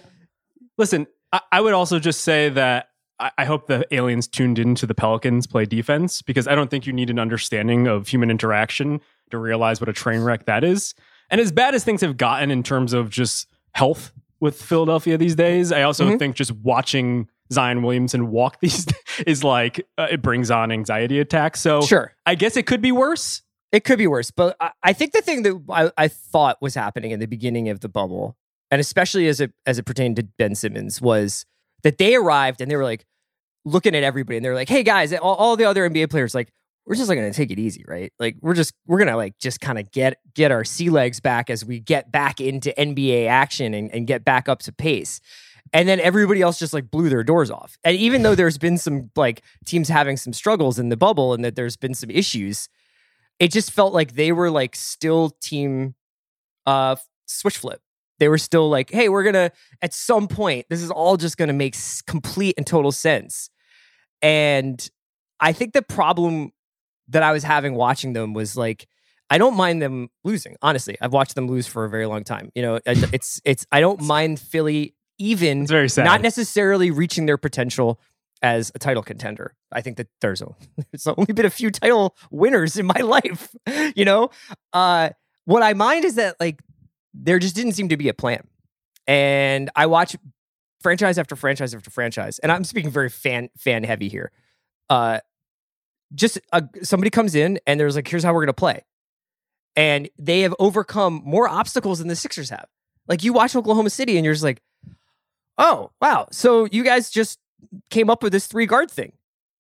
[0.76, 2.88] Listen, I, I would also just say that
[3.20, 6.92] I hope the aliens tuned into the Pelicans play defense because I don't think you
[6.92, 9.00] need an understanding of human interaction
[9.30, 10.94] to realize what a train wreck that is.
[11.30, 15.34] And as bad as things have gotten in terms of just health with Philadelphia these
[15.36, 16.18] days, I also mm-hmm.
[16.18, 18.86] think just watching Zion Williamson walk these
[19.26, 21.60] is like uh, it brings on anxiety attacks.
[21.60, 22.12] So Sure.
[22.26, 23.42] I guess it could be worse.
[23.72, 26.76] It could be worse, but I, I think the thing that I, I thought was
[26.76, 28.36] happening in the beginning of the bubble,
[28.70, 31.44] and especially as it as it pertained to Ben Simmons, was
[31.84, 33.06] that they arrived and they were like
[33.64, 36.52] looking at everybody and they're like, "Hey guys, all, all the other NBA players, like,
[36.86, 38.12] we're just like gonna take it easy, right?
[38.18, 41.48] Like, we're just we're gonna like just kind of get get our sea legs back
[41.48, 45.20] as we get back into NBA action and, and get back up to pace."
[45.72, 47.78] And then everybody else just like blew their doors off.
[47.84, 51.44] And even though there's been some like teams having some struggles in the bubble and
[51.44, 52.68] that there's been some issues,
[53.38, 55.94] it just felt like they were like still team
[56.66, 57.80] uh switch flip.
[58.18, 59.50] They were still like, hey, we're gonna
[59.82, 63.50] at some point, this is all just gonna make complete and total sense.
[64.22, 64.88] And
[65.40, 66.52] I think the problem
[67.08, 68.88] that I was having watching them was like,
[69.30, 70.56] I don't mind them losing.
[70.62, 72.50] Honestly, I've watched them lose for a very long time.
[72.54, 76.04] You know, it's it's I don't mind Philly even It's very sad.
[76.04, 78.00] not necessarily reaching their potential
[78.42, 79.54] as a title contender.
[79.72, 80.48] I think that there's a,
[80.92, 83.54] there's only been a few title winners in my life.
[83.96, 84.30] You know,
[84.72, 85.10] uh,
[85.46, 86.60] what I mind is that like
[87.14, 88.46] there just didn't seem to be a plan,
[89.06, 90.16] and I watch
[90.80, 94.32] franchise after franchise after franchise, and I'm speaking very fan fan heavy here.
[94.90, 95.20] Uh,
[96.14, 98.82] just uh, somebody comes in and there's like, here's how we're gonna play,
[99.76, 102.66] and they have overcome more obstacles than the Sixers have.
[103.08, 104.60] Like you watch Oklahoma City and you're just like,
[105.56, 107.38] oh wow, so you guys just
[107.90, 109.12] came up with this three guard thing,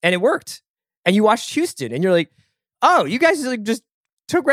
[0.02, 0.62] and it worked.
[1.06, 2.30] And you watched Houston and you're like,
[2.80, 3.82] oh, you guys like just
[4.26, 4.46] took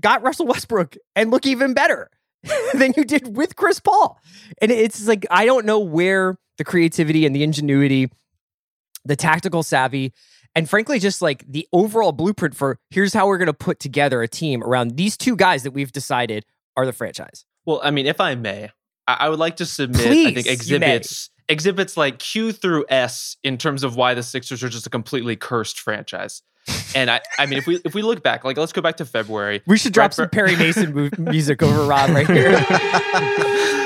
[0.00, 2.10] got Russell Westbrook and look even better
[2.74, 4.20] than you did with Chris Paul.
[4.60, 8.10] And it's like I don't know where the creativity and the ingenuity,
[9.04, 10.12] the tactical savvy,
[10.54, 14.22] and frankly, just like the overall blueprint for here's how we're going to put together
[14.22, 16.44] a team around these two guys that we've decided
[16.76, 17.44] are the franchise.
[17.66, 18.70] Well, I mean, if I may,
[19.06, 23.58] I, I would like to submit, I think, exhibits exhibits like Q through S in
[23.58, 26.42] terms of why the Sixers are just a completely cursed franchise.
[26.94, 29.04] And I, I mean, if we if we look back, like let's go back to
[29.04, 29.62] February.
[29.66, 32.64] We should drop some Perry Mason mu- music over Rob right here.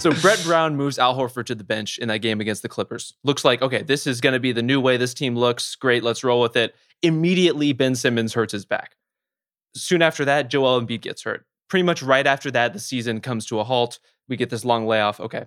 [0.00, 3.14] So Brett Brown moves Al Horford to the bench in that game against the Clippers.
[3.24, 5.74] Looks like okay, this is going to be the new way this team looks.
[5.74, 6.76] Great, let's roll with it.
[7.02, 8.94] Immediately, Ben Simmons hurts his back.
[9.74, 11.44] Soon after that, Joel Embiid gets hurt.
[11.68, 13.98] Pretty much right after that, the season comes to a halt.
[14.28, 15.18] We get this long layoff.
[15.18, 15.46] Okay,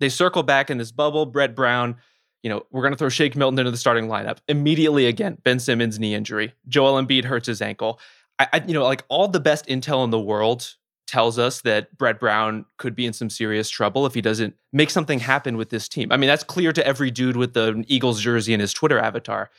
[0.00, 1.26] they circle back in this bubble.
[1.26, 1.96] Brett Brown,
[2.42, 5.06] you know, we're going to throw Shake Milton into the starting lineup immediately.
[5.06, 6.52] Again, Ben Simmons knee injury.
[6.68, 8.00] Joel Embiid hurts his ankle.
[8.38, 10.74] I, I you know, like all the best intel in the world
[11.06, 14.90] tells us that Brett Brown could be in some serious trouble if he doesn't make
[14.90, 16.12] something happen with this team.
[16.12, 19.50] I mean, that's clear to every dude with the Eagles jersey and his Twitter avatar.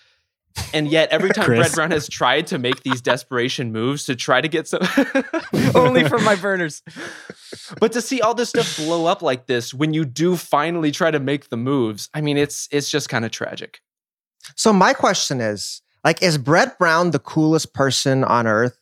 [0.74, 1.60] And yet, every time Chris.
[1.60, 4.82] Brett Brown has tried to make these desperation moves to try to get some,
[5.76, 6.82] Only for my burners.
[7.80, 11.12] but to see all this stuff blow up like this when you do finally try
[11.12, 13.82] to make the moves, I mean, it's it's just kind of tragic.
[14.56, 18.78] So my question is, like, is Brett Brown the coolest person on earth?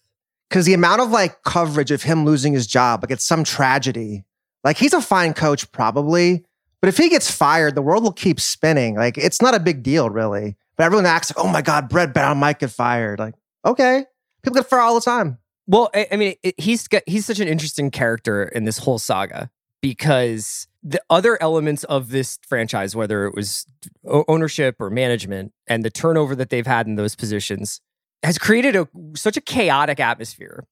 [0.50, 4.26] Because the amount of like coverage of him losing his job, like it's some tragedy.
[4.64, 6.46] Like he's a fine coach, probably,
[6.82, 8.96] but if he gets fired, the world will keep spinning.
[8.96, 10.56] Like it's not a big deal, really.
[10.80, 13.20] But everyone acts like, oh my god, Brett Brown might get fired.
[13.20, 14.06] Like, okay,
[14.42, 15.38] people get fired all the time.
[15.68, 18.98] Well, I, I mean, it, he's got, he's such an interesting character in this whole
[18.98, 23.66] saga because the other elements of this franchise, whether it was
[24.06, 27.82] ownership or management, and the turnover that they've had in those positions,
[28.24, 28.88] has created a
[29.18, 30.66] such a chaotic atmosphere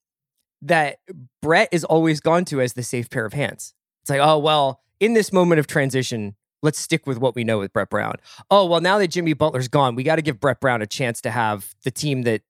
[0.61, 0.99] that
[1.41, 3.73] Brett is always gone to as the safe pair of hands.
[4.03, 7.59] It's like, oh well, in this moment of transition, let's stick with what we know
[7.59, 8.15] with Brett Brown.
[8.49, 11.21] Oh well, now that Jimmy Butler's gone, we got to give Brett Brown a chance
[11.21, 12.41] to have the team that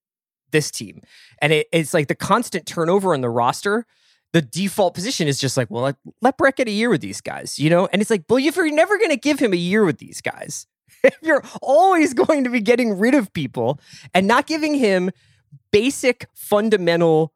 [0.51, 1.01] this team.
[1.41, 3.85] And it, it's like the constant turnover in the roster.
[4.33, 7.21] The default position is just like, well, let, let Brett get a year with these
[7.21, 7.87] guys, you know?
[7.91, 10.21] And it's like, well, if you're never going to give him a year with these
[10.21, 10.67] guys,
[11.03, 13.79] if you're always going to be getting rid of people
[14.13, 15.11] and not giving him
[15.71, 17.33] basic fundamental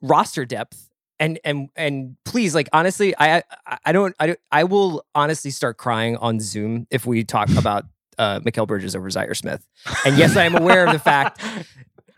[0.00, 0.90] roster depth
[1.22, 3.42] and and and please like honestly I
[3.86, 7.84] I, don't I don't, I will honestly start crying on Zoom if we talk about
[8.18, 9.66] uh Mikal Bridges over Zhaire Smith.
[10.04, 11.40] And yes, I am aware of the fact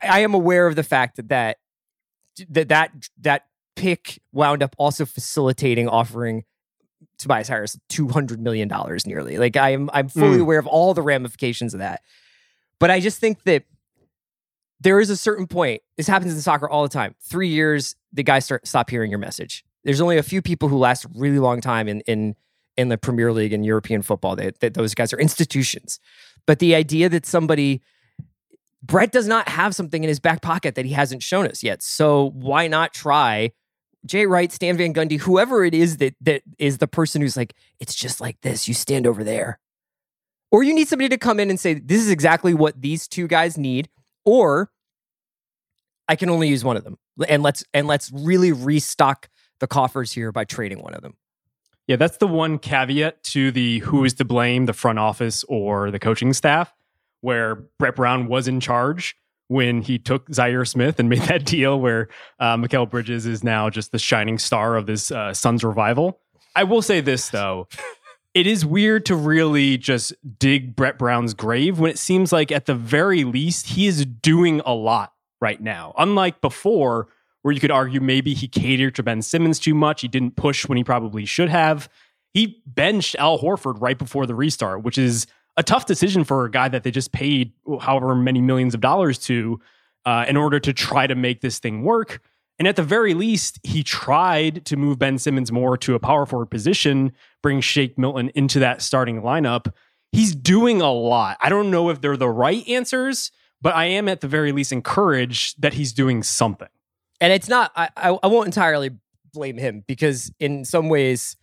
[0.03, 1.59] I am aware of the fact that that
[2.49, 2.91] that that,
[3.21, 3.47] that
[3.77, 6.45] pick wound up also facilitating offering
[7.19, 9.37] Tobias Harris two hundred million dollars nearly.
[9.39, 10.43] Like I am I'm fully Mm.
[10.43, 12.01] aware of all the ramifications of that.
[12.81, 13.65] But I just think that
[14.81, 15.83] there is a certain point.
[15.97, 17.15] This happens in soccer all the time.
[17.21, 19.65] Three years, the guys start stop hearing your message.
[19.85, 22.35] There's only a few people who last a really long time in in
[22.77, 24.37] in the Premier League and European football.
[24.37, 26.01] That, that those guys are institutions.
[26.47, 27.83] But the idea that somebody
[28.83, 31.83] Brett does not have something in his back pocket that he hasn't shown us yet.
[31.83, 33.53] So why not try
[34.05, 37.55] Jay Wright, Stan Van Gundy, whoever it is that that is the person who's like,
[37.81, 38.69] it's just like this.
[38.69, 39.59] You stand over there.
[40.51, 43.27] Or you need somebody to come in and say, this is exactly what these two
[43.27, 43.89] guys need.
[44.25, 44.71] Or
[46.09, 46.99] I can only use one of them.
[47.29, 49.29] And let's and let's really restock
[49.61, 51.17] the coffers here by trading one of them.
[51.87, 55.91] Yeah, that's the one caveat to the who is to blame, the front office or
[55.91, 56.75] the coaching staff,
[57.21, 59.17] where Brett Brown was in charge
[59.49, 62.09] when he took Zhaire Smith and made that deal where
[62.39, 66.21] uh, Mikal Bridges is now just the shining star of this uh, Suns revival.
[66.57, 67.69] I will say this though.
[68.35, 72.67] It is weird to really just dig Brett Brown's grave when it seems like at
[72.67, 75.95] the very least he is doing a lot right now.
[75.97, 77.07] Unlike before,
[77.43, 80.01] where you could argue maybe he catered to Ben Simmons too much.
[80.01, 81.89] He didn't push when he probably should have.
[82.33, 85.27] He benched Al Horford right before the restart, which is
[85.57, 89.19] a tough decision for a guy that they just paid however many millions of dollars
[89.19, 89.61] to
[90.05, 92.21] uh, in order to try to make this thing work.
[92.59, 96.25] And at the very least, he tried to move Ben Simmons more to a power
[96.25, 99.73] forward position, bring Shake Milton into that starting lineup.
[100.13, 101.37] He's doing a lot.
[101.41, 104.71] I don't know if they're the right answers, but I am at the very least
[104.71, 106.69] encouraged that he's doing something
[107.25, 108.91] and it's not I, I, I won't entirely
[109.33, 111.37] blame him because in some ways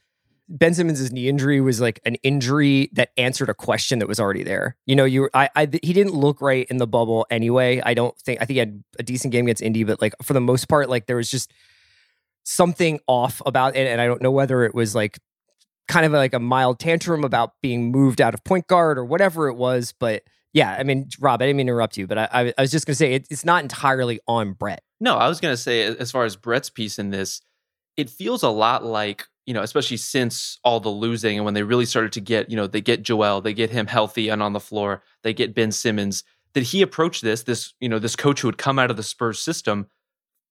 [0.52, 4.44] Ben Simmons' knee injury was like an injury that answered a question that was already
[4.44, 4.78] there.
[4.86, 7.82] You know, you I, I he didn't look right in the bubble anyway.
[7.84, 10.34] I don't think I think he had a decent game against Indy, but like for
[10.34, 11.52] the most part, like there was just
[12.44, 15.20] something off about it, and I don't know whether it was like
[15.88, 19.48] kind of like a mild tantrum about being moved out of point guard or whatever
[19.48, 19.94] it was.
[20.00, 20.24] But
[20.54, 22.86] yeah, I mean, Rob, I didn't mean to interrupt you, but I, I, was just
[22.86, 24.84] gonna say it, it's not entirely on Brett.
[25.02, 27.42] No, I was going to say, as far as Brett's piece in this,
[27.98, 31.64] it feels a lot like, you know, especially since all the losing and when they
[31.64, 34.54] really started to get, you know, they get Joel, they get him healthy and on
[34.54, 36.24] the floor, they get Ben Simmons,
[36.54, 39.04] that he approached this, this, you know, this coach who had come out of the
[39.04, 39.88] Spurs system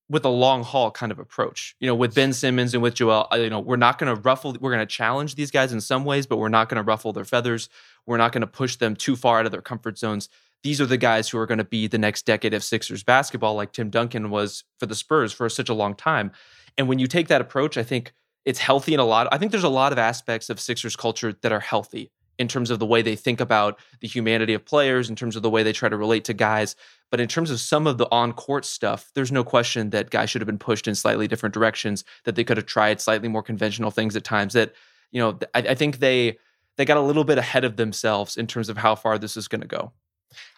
[0.09, 1.77] with a long haul kind of approach.
[1.79, 4.21] You know, with Ben Simmons and with Joel, uh, you know, we're not going to
[4.21, 6.83] ruffle, we're going to challenge these guys in some ways, but we're not going to
[6.83, 7.69] ruffle their feathers.
[8.07, 10.29] We're not going to push them too far out of their comfort zones
[10.63, 13.55] these are the guys who are going to be the next decade of Sixers basketball,
[13.55, 16.33] like Tim Duncan was for the Spurs for such a long time.
[16.77, 18.13] And when you take that approach, I think
[18.45, 19.29] it's healthy in a lot.
[19.33, 22.71] I think there's a lot of aspects of Sixers culture that are healthy in terms
[22.71, 25.63] of the way they think about the humanity of players, in terms of the way
[25.63, 26.75] they try to relate to guys.
[27.11, 30.31] But in terms of some of the on court stuff, there's no question that guys
[30.31, 33.43] should have been pushed in slightly different directions, that they could have tried slightly more
[33.43, 34.55] conventional things at times.
[34.55, 34.73] That,
[35.13, 36.39] you know, I, I think they
[36.79, 39.47] they got a little bit ahead of themselves in terms of how far this is
[39.47, 39.93] going to go.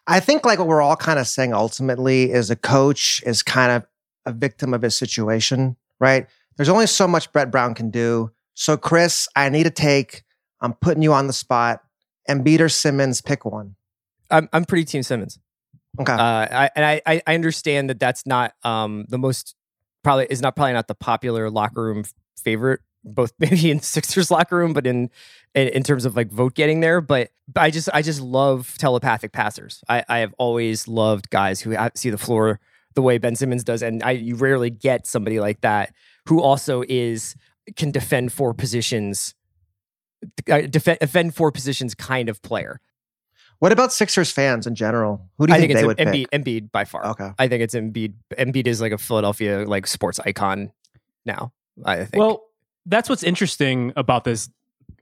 [0.07, 3.73] I think like what we're all kind of saying ultimately is a coach is kind
[3.73, 3.87] of
[4.25, 6.29] a victim of his situation, right?
[6.57, 8.31] There's only so much Brett Brown can do.
[8.55, 10.23] So Chris, I need to take.
[10.61, 11.81] I'm putting you on the spot.
[12.29, 13.75] Embiid or Simmons, pick one.
[14.31, 15.39] I'm I'm pretty team Simmons.
[16.01, 16.13] Okay.
[16.13, 19.55] Uh, I, and I I understand that that's not um the most
[20.03, 22.05] probably is not probably not the popular locker room
[22.37, 25.11] favorite both maybe in Sixers locker room, but in,
[25.55, 27.01] in, in terms of like vote getting there.
[27.01, 29.83] But, but I just I just love telepathic passers.
[29.89, 32.61] I, I have always loved guys who see the floor
[32.95, 35.95] the way Ben Simmons does, and I you rarely get somebody like that
[36.27, 37.35] who also is
[37.77, 39.35] can defend four positions,
[40.51, 42.81] uh, defend defend four positions kind of player.
[43.59, 45.29] What about Sixers fans in general?
[45.39, 46.45] Who do you I think, think they would Embiid, pick?
[46.45, 47.07] Embiid by far.
[47.07, 48.15] Okay, I think it's Embiid.
[48.37, 50.73] Embiid is like a Philadelphia like sports icon
[51.25, 51.53] now.
[51.85, 52.21] I think.
[52.21, 52.45] Well,
[52.87, 54.51] that's what's interesting about this,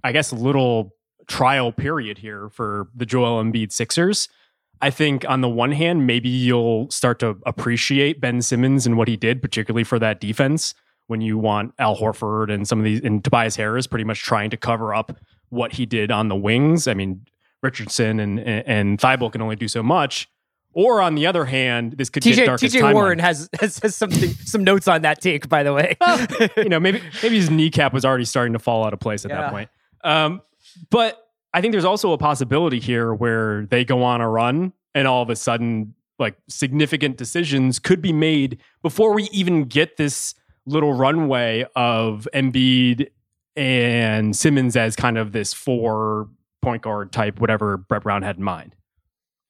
[0.04, 0.94] I guess, little
[1.26, 4.28] trial period here for the Joel Embiid Sixers.
[4.82, 9.08] I think on the one hand, maybe you'll start to appreciate Ben Simmons and what
[9.08, 10.74] he did, particularly for that defense
[11.10, 14.48] when you want Al Horford and some of these and Tobias Harris pretty much trying
[14.50, 16.86] to cover up what he did on the wings.
[16.86, 17.26] I mean,
[17.64, 20.28] Richardson and and, and Thybulle can only do so much.
[20.72, 23.96] Or on the other hand, this could TJ, get darkest TJ Warren has, has, has
[23.96, 25.96] something some notes on that take, by the way.
[26.00, 26.24] well,
[26.56, 29.32] you know, maybe maybe his kneecap was already starting to fall out of place at
[29.32, 29.40] yeah.
[29.40, 29.68] that point.
[30.04, 30.42] Um,
[30.90, 35.08] but I think there's also a possibility here where they go on a run and
[35.08, 40.36] all of a sudden, like significant decisions could be made before we even get this
[40.66, 43.10] little runway of Embiid
[43.56, 46.28] and Simmons as kind of this four
[46.62, 48.74] point guard type, whatever Brett Brown had in mind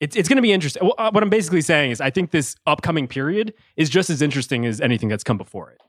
[0.00, 0.90] it's it's going to be interesting.
[0.98, 4.66] Uh, what I'm basically saying is, I think this upcoming period is just as interesting
[4.66, 5.80] as anything that's come before it.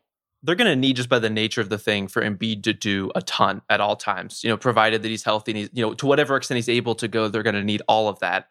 [0.43, 3.11] They're going to need, just by the nature of the thing, for Embiid to do
[3.15, 4.43] a ton at all times.
[4.43, 6.95] You know, provided that he's healthy, and he's, you know, to whatever extent he's able
[6.95, 8.49] to go, they're going to need all of that.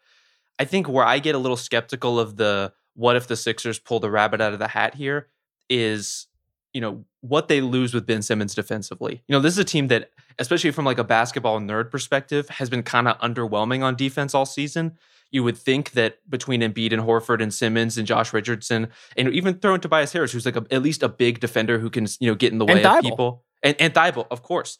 [0.59, 4.01] I think where I get a little skeptical of the what if the Sixers pull
[4.01, 5.29] the rabbit out of the hat here
[5.69, 6.27] is,
[6.73, 9.23] you know, what they lose with Ben Simmons defensively.
[9.27, 12.71] You know, this is a team that, especially from like a basketball nerd perspective, has
[12.71, 14.97] been kind of underwhelming on defense all season
[15.33, 19.59] You would think that between Embiid and Horford and Simmons and Josh Richardson, and even
[19.59, 22.29] throw in Tobias Harris, who's like a, at least a big defender who can you
[22.29, 24.79] know get in the way of people, and and Thybulle, of course.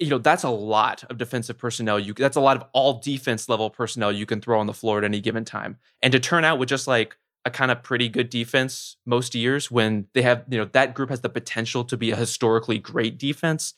[0.00, 2.00] You know that's a lot of defensive personnel.
[2.00, 4.98] You that's a lot of all defense level personnel you can throw on the floor
[4.98, 8.08] at any given time, and to turn out with just like a kind of pretty
[8.08, 11.96] good defense most years when they have you know that group has the potential to
[11.96, 13.74] be a historically great defense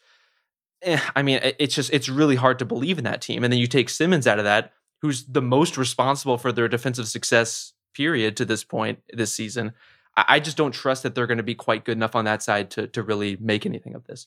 [0.82, 3.44] eh, I mean, it's just it's really hard to believe in that team.
[3.44, 7.08] And then you take Simmons out of that, who's the most responsible for their defensive
[7.08, 9.72] success period to this point this season.
[10.16, 12.42] I, I just don't trust that they're going to be quite good enough on that
[12.42, 14.26] side to to really make anything of this.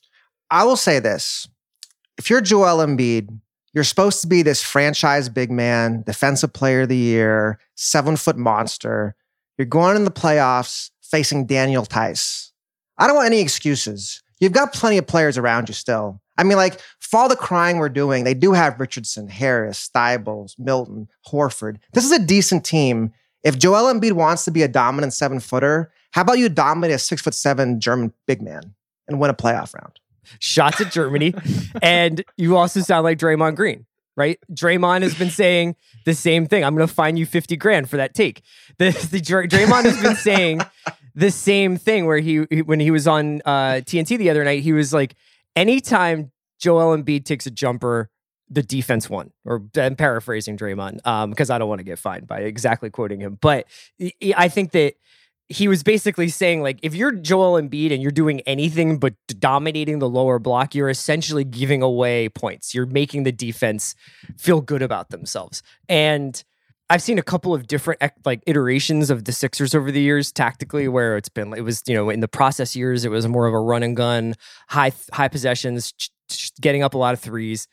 [0.51, 1.47] I will say this.
[2.17, 3.29] If you're Joel Embiid,
[3.73, 8.37] you're supposed to be this franchise big man, defensive player of the year, seven foot
[8.37, 9.15] monster.
[9.59, 12.53] You're going in the playoffs facing Daniel Theis.
[12.97, 14.23] I don't want any excuses.
[14.39, 16.21] You've got plenty of players around you still.
[16.37, 20.57] I mean, like, for all the crying we're doing, they do have Richardson, Harris, Thybulle,
[20.57, 21.79] Milton, Horford.
[21.91, 23.11] This is a decent team.
[23.43, 26.99] If Joel Embiid wants to be a dominant seven footer, how about you dominate a
[26.99, 28.75] six foot seven German big man
[29.09, 29.99] and win a playoff round?
[30.39, 31.33] shots at Germany.
[31.81, 33.85] and you also sound like Draymond Green,
[34.19, 34.37] right?
[34.51, 36.63] Draymond has been saying the same thing.
[36.63, 38.43] I'm going to fine you 50 grand for that take.
[38.77, 40.61] The, the Dray- Draymond has been saying
[41.15, 44.61] the same thing where he, he- when he was on uh, TNT the other night,
[44.61, 45.15] he was like,
[45.55, 48.09] anytime Joel Embiid takes a jumper,
[48.49, 49.31] the defense won.
[49.45, 53.37] Or I'm paraphrasing Draymond because I don't want to get fined by exactly quoting him.
[53.39, 53.67] But
[54.35, 54.95] I think that
[55.49, 59.97] he was basically saying like if you're Joel Embiid and you're doing anything but dominating
[59.97, 62.75] the lower block, you're essentially giving away points.
[62.75, 63.95] You're making the defense
[64.37, 65.63] feel good about themselves.
[65.89, 66.41] And
[66.91, 70.87] I've seen a couple of different like iterations of the Sixers over the years tactically
[70.87, 73.53] where it's been it was you know in the process years it was more of
[73.53, 74.35] a run and gun
[74.69, 75.93] high high possessions
[76.61, 77.67] getting up a lot of threes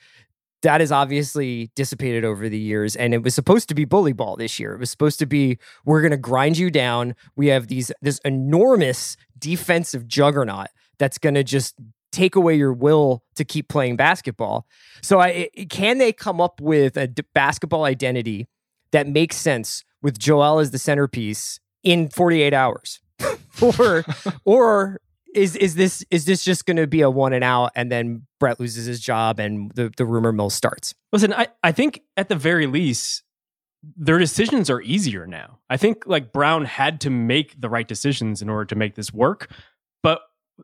[0.63, 4.37] that is obviously dissipated over the years and it was supposed to be bully ball
[4.37, 4.73] this year.
[4.75, 7.15] It was supposed to be we're going to grind you down.
[7.37, 11.77] We have these this enormous defensive juggernaut that's going to just
[12.13, 14.67] take away your will to keep playing basketball.
[15.03, 18.49] So I, can they come up with a d- basketball identity
[18.93, 23.01] that makes sense with Joel as the centerpiece in 48 hours?
[23.63, 24.05] Or
[24.45, 25.01] or
[25.37, 28.27] is is this is this just going to be a one and out and then
[28.41, 32.29] Brett loses his job and the the rumor mill starts Listen, I, I think at
[32.29, 33.23] the very least,
[33.97, 35.61] their decisions are easier now.
[35.71, 39.15] I think like Brown had to make the right decisions in order to make this
[39.15, 39.51] work,
[40.03, 40.21] but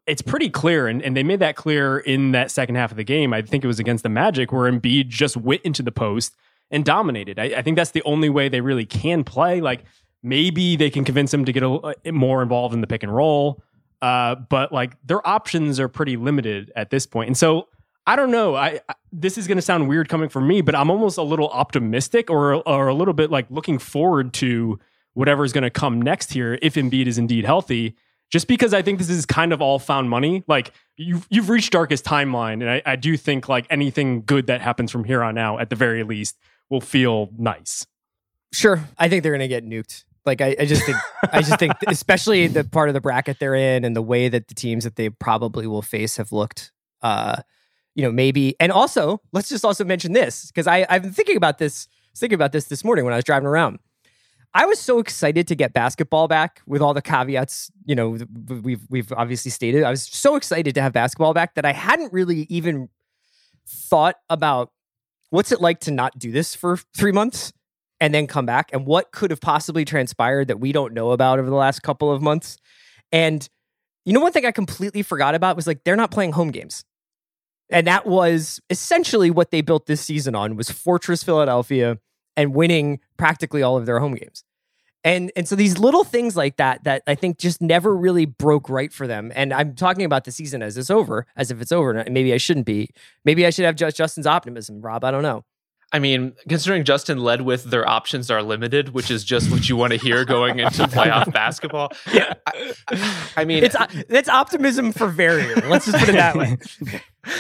[0.07, 3.05] it's pretty clear, and, and they made that clear in that second half of the
[3.05, 3.33] game.
[3.33, 6.37] I think it was against the Magic where Embiid just went into the post
[6.71, 7.39] and dominated.
[7.39, 9.63] I, I think that's the only way they really can play.
[9.63, 9.85] Like
[10.23, 13.63] maybe they can convince him to get a, more involved in the pick and roll,
[14.03, 17.29] uh, but like their options are pretty limited at this point.
[17.29, 17.69] And so
[18.07, 18.57] I don't know.
[18.57, 21.23] I, I this is going to sound weird coming from me, but I'm almost a
[21.23, 24.79] little optimistic or or a little bit like looking forward to
[25.15, 27.97] whatever is going to come next here if Embiid is indeed healthy.
[28.31, 30.43] Just because I think this is kind of all found money.
[30.49, 34.63] Like you've you've reached darkest timeline, and I, I do think like anything good that
[34.63, 36.39] happens from here on out, at the very least,
[36.71, 37.87] will feel nice.
[38.53, 38.83] Sure.
[38.99, 40.05] I think they're going to get nuked.
[40.25, 40.97] Like I, I just think
[41.33, 44.49] I just think especially the part of the bracket they're in and the way that
[44.49, 47.43] the teams that they probably will face have looked uh
[47.95, 51.37] you know maybe and also let's just also mention this because I I've been thinking
[51.37, 53.79] about this thinking about this this morning when I was driving around.
[54.55, 58.19] I was so excited to get basketball back with all the caveats, you know,
[58.63, 59.83] we've we've obviously stated.
[59.83, 62.91] I was so excited to have basketball back that I hadn't really even
[63.67, 64.71] thought about
[65.31, 67.53] what's it like to not do this for 3 months
[68.03, 71.39] and then come back and what could have possibly transpired that we don't know about
[71.39, 72.57] over the last couple of months.
[73.13, 73.49] And
[74.05, 76.85] you know one thing I completely forgot about was like they're not playing home games.
[77.71, 81.99] And that was essentially what they built this season on was Fortress Philadelphia
[82.37, 84.43] and winning practically all of their home games.
[85.05, 88.69] And and so these little things like that that I think just never really broke
[88.69, 89.31] right for them.
[89.37, 91.93] And I'm talking about the season as it's over, as if it's over.
[91.93, 92.91] And maybe I shouldn't be.
[93.25, 95.05] Maybe I should have just Justin's optimism, Rob.
[95.05, 95.45] I don't know.
[95.93, 99.77] I mean, considering Justin led with their options are limited, which is just what you
[99.77, 101.93] want to hear going into playoff basketball.
[102.13, 105.57] Yeah, I, I mean, It's uh, it's optimism for Verrier.
[105.69, 106.57] Let's just put it that way.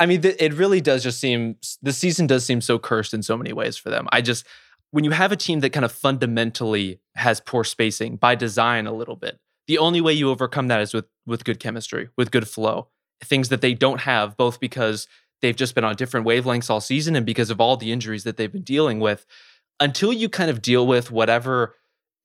[0.00, 3.22] I mean, th- it really does just seem the season does seem so cursed in
[3.22, 4.08] so many ways for them.
[4.10, 4.44] I just
[4.90, 8.92] when you have a team that kind of fundamentally has poor spacing by design a
[8.92, 9.38] little bit,
[9.68, 12.88] the only way you overcome that is with with good chemistry, with good flow.
[13.22, 15.06] Things that they don't have, both because
[15.42, 18.36] they've just been on different wavelengths all season and because of all the injuries that
[18.36, 19.26] they've been dealing with.
[19.80, 21.74] Until you kind of deal with whatever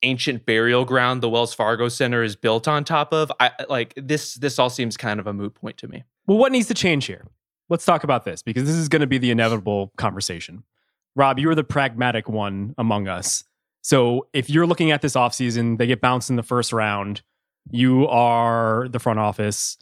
[0.04, 4.36] ancient burial ground the Wells Fargo Center is built on top of, I like this.
[4.36, 6.04] This all seems kind of a moot point to me.
[6.28, 7.26] Well, what needs to change here?
[7.70, 10.64] Let's talk about this because this is going to be the inevitable conversation.
[11.16, 13.44] Rob, you are the pragmatic one among us.
[13.82, 17.24] So if you're looking at this offseason, they get bounced in the first round.
[17.72, 19.78] You are the front office.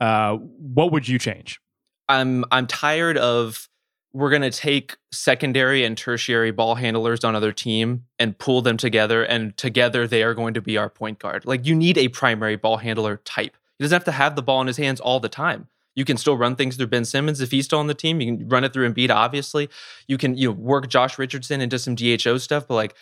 [0.00, 1.60] Uh, what would you change?
[2.08, 3.68] I'm I'm tired of
[4.12, 8.78] we're going to take secondary and tertiary ball handlers on other team and pull them
[8.78, 11.44] together and together they are going to be our point guard.
[11.44, 13.56] Like you need a primary ball handler type.
[13.78, 15.68] He doesn't have to have the ball in his hands all the time.
[15.94, 18.20] You can still run things through Ben Simmons if he's still on the team.
[18.20, 19.68] You can run it through Embiid, obviously.
[20.06, 22.94] You can you know, work Josh Richardson into some DHO stuff, but like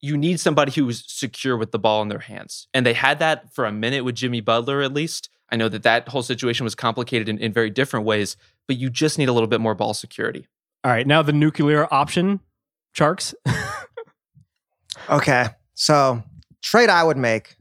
[0.00, 2.68] you need somebody who's secure with the ball in their hands.
[2.72, 5.30] And they had that for a minute with Jimmy Butler, at least.
[5.50, 8.36] I know that that whole situation was complicated in, in very different ways,
[8.66, 10.46] but you just need a little bit more ball security.
[10.82, 12.40] All right, now the nuclear option,
[12.96, 13.34] Tjarks.
[15.10, 15.46] Okay.
[15.74, 16.22] So
[16.62, 17.56] trade I would make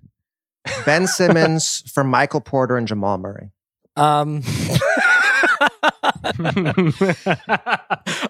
[0.85, 3.51] Ben Simmons for Michael Porter and Jamal Murray.
[3.97, 4.43] Um,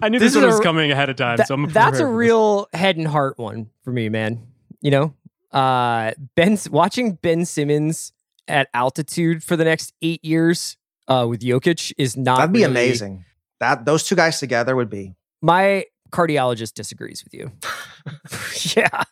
[0.01, 1.97] I knew This this, one is was coming ahead of time, That- so I'm that's
[1.99, 2.17] a prepared this.
[2.17, 4.41] real head and heart one for me, man.
[4.81, 5.13] You know,
[5.51, 8.12] uh, Ben watching Ben Simmons
[8.47, 10.77] at altitude for the next eight years
[11.07, 12.37] uh, with Jokic is not.
[12.37, 13.25] That'd be really- amazing.
[13.59, 15.15] That those two guys together would be.
[15.41, 17.51] My cardiologist disagrees with you.
[18.75, 19.03] yeah,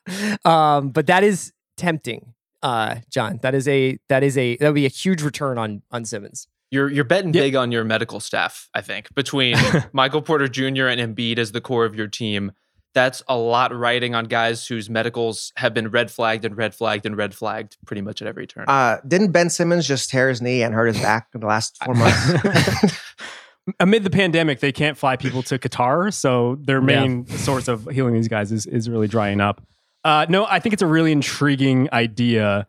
[0.46, 3.40] um, but that is tempting, uh, John.
[3.42, 6.48] That is a that is a that would be a huge return on on Simmons.
[6.70, 7.42] You're you're betting Yeah.
[7.44, 9.14] big on your medical staff, I think.
[9.16, 9.56] Between
[9.94, 10.88] Michael Porter Jr.
[10.88, 12.52] and Embiid as the core of your team,
[12.94, 17.06] that's a lot riding on guys whose medicals have been red flagged and red flagged
[17.06, 18.66] and red flagged pretty much at every turn.
[18.68, 21.82] Uh, didn't Ben Simmons just tear his knee and hurt his back in the last
[21.84, 22.98] four months?
[23.80, 28.14] Amid the pandemic, they can't fly people to Qatar, so their main source of healing
[28.14, 29.62] these guys is is really drying up.
[30.04, 32.68] Uh, no, I think it's a really intriguing idea.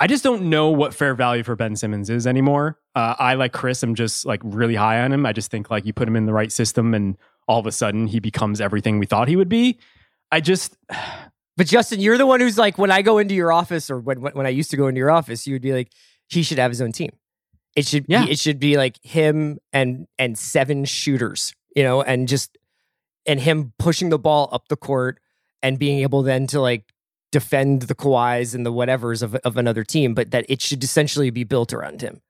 [0.00, 2.78] I just don't know what fair value for Ben Simmons is anymore.
[2.96, 3.82] Uh, I like Chris.
[3.82, 5.26] I'm just like really high on him.
[5.26, 7.16] I just think like you put him in the right system, and
[7.52, 9.78] all of a sudden he becomes everything we thought he would be.
[10.30, 10.76] I just
[11.58, 14.22] But Justin, you're the one who's like, when I go into your office, or when
[14.22, 15.90] when I used to go into your office, you would be like,
[16.28, 17.10] he should have his own team.
[17.76, 18.24] It should Yeah.
[18.24, 22.56] be, it should be like him and and seven shooters, you know, and just
[23.26, 25.20] and him pushing the ball up the court
[25.62, 26.84] and being able then to like
[27.30, 31.30] defend the Kawhis and the whatevers of of another team, but that it should essentially
[31.30, 32.22] be built around him.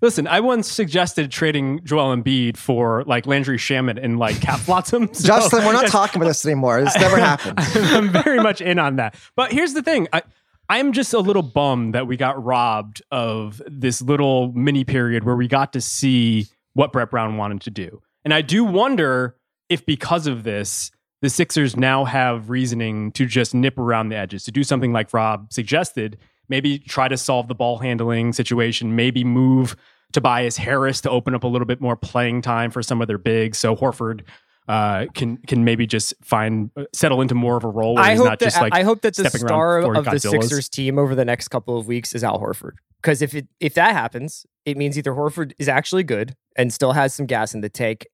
[0.00, 0.26] Listen.
[0.26, 5.12] I once suggested trading Joel Embiid for like Landry Shamet and like Cap Flotsam.
[5.12, 6.82] So- Justin, we're not talking about this anymore.
[6.82, 7.54] This never happened.
[7.58, 9.16] I'm very much in on that.
[9.36, 10.06] But here's the thing.
[10.12, 10.22] I,
[10.68, 15.34] I'm just a little bummed that we got robbed of this little mini period where
[15.36, 18.02] we got to see what Brett Brown wanted to do.
[18.24, 19.34] And I do wonder
[19.68, 20.90] if because of this,
[21.22, 25.12] the Sixers now have reasoning to just nip around the edges, to do something like
[25.12, 26.18] Rob suggested,
[26.48, 29.76] maybe try to solve the ball handling situation, maybe move
[30.12, 33.18] Tobias Harris to open up a little bit more playing time for some of their
[33.18, 33.58] bigs.
[33.58, 34.22] So Horford
[34.68, 38.26] uh, can can maybe just find uh, settle into more of a role I hope
[38.26, 41.24] not that just like I hope that the star of the Sixers team over the
[41.24, 42.72] next couple of weeks is Al Horford.
[43.00, 46.92] Because if it if that happens, it means either Horford is actually good and still
[46.92, 48.06] has some gas in the tank,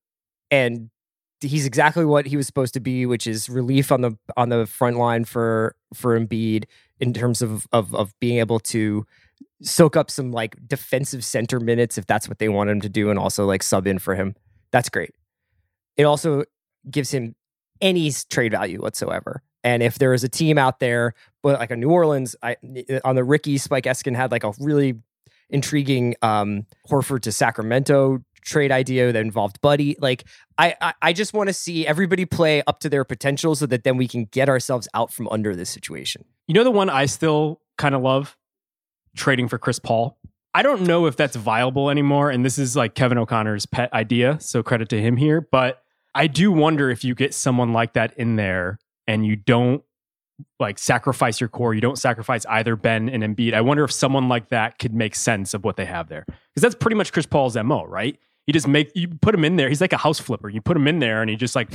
[0.51, 0.91] and
[1.41, 4.67] he's exactly what he was supposed to be, which is relief on the on the
[4.67, 6.65] front line for for Embiid
[7.01, 9.07] in terms of of of being able to
[9.63, 13.11] soak up some like defensive center minutes if that's what they want him to do,
[13.11, 14.35] and also like sub in for him.
[14.71, 15.13] That's great.
[15.97, 16.45] It also
[16.91, 17.35] gives him
[17.81, 19.43] any trade value whatsoever.
[19.63, 22.57] And if there is a team out there, but like a New Orleans, I
[23.05, 24.95] on the Ricky Spike Eskin had like a really
[25.51, 29.97] intriguing um Horford to Sacramento trade idea that involved Buddy.
[29.99, 30.25] Like
[30.59, 33.85] I I, I just want to see everybody play up to their potential so that
[33.85, 36.25] then we can get ourselves out from under this situation.
[36.47, 38.37] You know the one I still kind of love
[39.17, 40.19] trading for Chris Paul.
[40.57, 44.39] I don't know if that's viable anymore, and this is like Kevin O'Connor's pet idea,
[44.41, 45.41] so credit to him here.
[45.41, 45.83] But
[46.15, 48.79] I do wonder if you get someone like that in there
[49.09, 49.83] and you don't
[50.61, 53.55] like sacrifice your core, you don't sacrifice either Ben and Embiid.
[53.55, 56.63] I wonder if someone like that could make sense of what they have there, because
[56.63, 58.19] that's pretty much Chris Paul's mo, right?
[58.47, 59.69] You just make you put him in there.
[59.71, 60.49] He's like a house flipper.
[60.51, 61.69] You put him in there, and he just like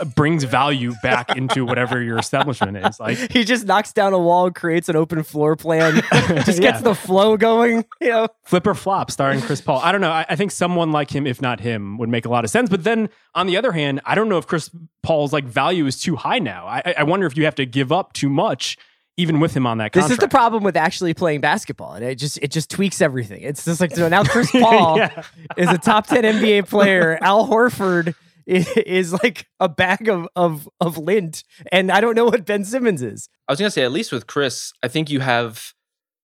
[0.00, 2.98] uh, brings value back into whatever your establishment is.
[2.98, 6.00] Like He just knocks down a wall, creates an open floor plan,
[6.46, 6.70] just Yeah.
[6.72, 8.28] gets the flow going, you know.
[8.44, 9.80] Flip or Flop starring Chris Paul.
[9.80, 10.10] I don't know.
[10.10, 12.70] I, I think someone like him, if not him, would make a lot of sense.
[12.70, 14.70] But then on the other hand, I don't know if Chris
[15.02, 16.66] Paul's like value is too high now.
[16.66, 18.78] I- I wonder if you have to give up too much,
[19.18, 20.08] even with him on that contract.
[20.08, 23.42] This is the problem with actually playing basketball, and it just it just tweaks everything.
[23.42, 25.22] It's just like so now Chris Paul Yeah.
[25.58, 27.18] is a top ten NBA player.
[27.20, 28.14] Al Horford
[28.46, 32.64] is, is like a bag of of of lint, and I don't know what Ben
[32.64, 33.28] Simmons is.
[33.46, 35.74] I was gonna say, at least with Chris, I think you have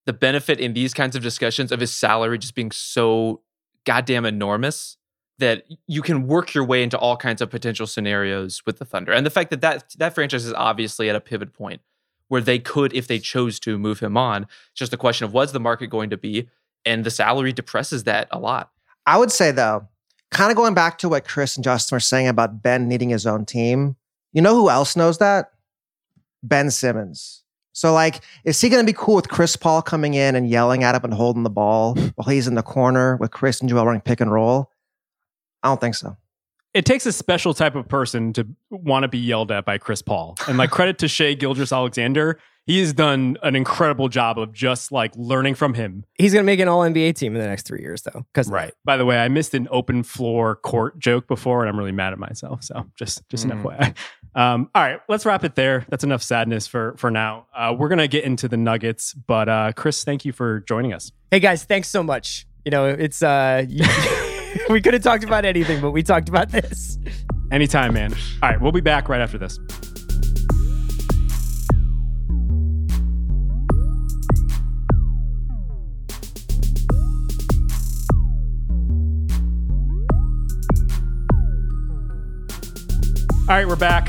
[0.07, 3.42] the benefit in these kinds of discussions of his salary just being so
[3.84, 4.97] goddamn enormous
[5.38, 9.12] that you can work your way into all kinds of potential scenarios with the Thunder.
[9.12, 11.80] And the fact that that, that franchise is obviously at a pivot point
[12.29, 14.43] where they could, if they chose to, move him on.
[14.43, 16.49] It's just a question of what's the market going to be?
[16.85, 18.70] And the salary depresses that a lot.
[19.07, 19.89] I would say, though,
[20.31, 23.27] kind of going back to what Chris and Justin were saying about Ben needing his
[23.27, 23.97] own team,
[24.33, 25.53] you know who else knows that?
[26.43, 27.43] Ben Simmons.
[27.72, 30.85] So, like, is he going to be cool with Chris Paul coming in and yelling
[30.85, 33.87] at him and holding the ball while he's in the corner with Chris and Joel
[33.87, 34.70] running pick and roll?
[35.62, 36.16] I don't think so.
[36.75, 40.03] It takes a special type of person to want to be yelled at by Chris
[40.03, 40.35] Paul.
[40.49, 45.12] And like credit to Shai Gilgeous-Alexander, he has done an incredible job of just like
[45.16, 46.05] learning from him.
[46.14, 48.25] He's going to make an All NBA team in the next three years, though.
[48.33, 48.75] Because right.
[48.85, 52.12] By the way, I missed an open floor court joke before, and I'm really mad
[52.12, 52.64] at myself.
[52.64, 53.62] So just just an Mm.
[53.62, 53.95] FYI.
[54.35, 55.87] Um, all right, let's wrap it there.
[55.91, 57.47] That's enough sadness for for now.
[57.55, 61.12] Uh, we're gonna get into the Nuggets, but uh, Chris, thank you for joining us.
[61.31, 62.45] Hey guys, thanks so much.
[62.64, 63.64] You know, it's uh,
[64.68, 66.98] we could have talked about anything, but we talked about this.
[67.50, 68.12] Anytime, man.
[68.42, 69.59] All right, we'll be back right after this.
[83.46, 84.09] All right, we're back.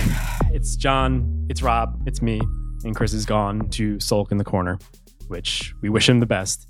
[0.54, 2.40] It's John, it's Rob, it's me,
[2.86, 4.80] and Chris is gone to sulk in the corner,
[5.28, 6.68] which we wish him the best.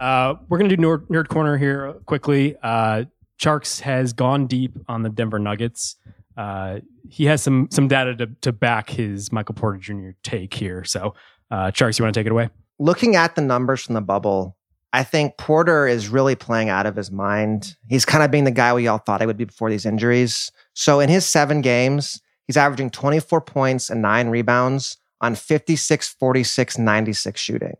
[0.00, 2.56] Uh, we're going to do nerd, nerd Corner here quickly.
[2.62, 3.04] Uh,
[3.40, 5.96] Tjarks has gone deep on the Denver Nuggets.
[6.36, 10.10] Uh, he has some some data to, to back his Michael Porter Jr.
[10.22, 10.84] take here.
[10.84, 11.14] So,
[11.50, 12.50] uh, Tjarks, you want to take it away?
[12.78, 14.56] Looking at the numbers from the bubble,
[14.92, 17.76] I think Porter is really playing out of his mind.
[17.88, 20.50] He's kind of being the guy we all thought he would be before these injuries.
[20.74, 26.78] So in his seven games, he's averaging 24 points and nine rebounds on 56, 46,
[26.78, 27.76] 96 shooting.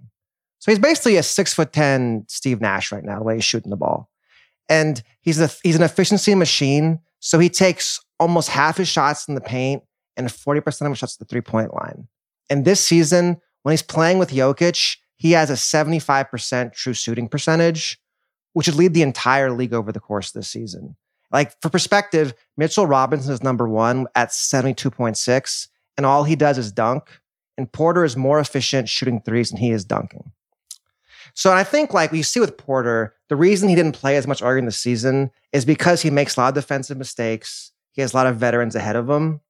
[0.58, 3.70] So he's basically a six foot 10 Steve Nash right now, the way he's shooting
[3.70, 4.10] the ball.
[4.68, 7.00] And he's, a, he's an efficiency machine.
[7.20, 9.82] So he takes almost half his shots in the paint
[10.16, 12.08] and 40% of his shots at the three point line.
[12.48, 17.98] And this season, when he's playing with Jokic, he has a 75% true shooting percentage,
[18.52, 20.96] which would lead the entire league over the course of this season.
[21.32, 26.70] Like for perspective, Mitchell Robinson is number one at 72.6, and all he does is
[26.70, 27.20] dunk.
[27.58, 30.32] And Porter is more efficient shooting threes than he is dunking.
[31.34, 34.42] So I think like we see with Porter, the reason he didn't play as much
[34.42, 37.72] earlier in the season is because he makes a lot of defensive mistakes.
[37.92, 39.40] He has a lot of veterans ahead of him.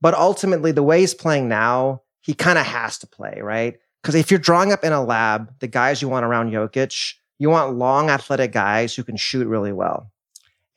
[0.00, 3.78] But ultimately, the way he's playing now, he kind of has to play, right?
[4.02, 7.50] Because if you're drawing up in a lab, the guys you want around Jokic, you
[7.50, 10.10] want long, athletic guys who can shoot really well.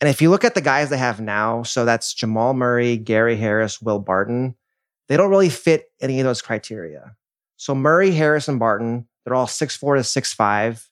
[0.01, 3.35] And if you look at the guys they have now, so that's Jamal Murray, Gary
[3.35, 4.55] Harris, Will Barton,
[5.07, 7.15] they don't really fit any of those criteria.
[7.57, 10.89] So Murray, Harris, and Barton, they're all six four to six five,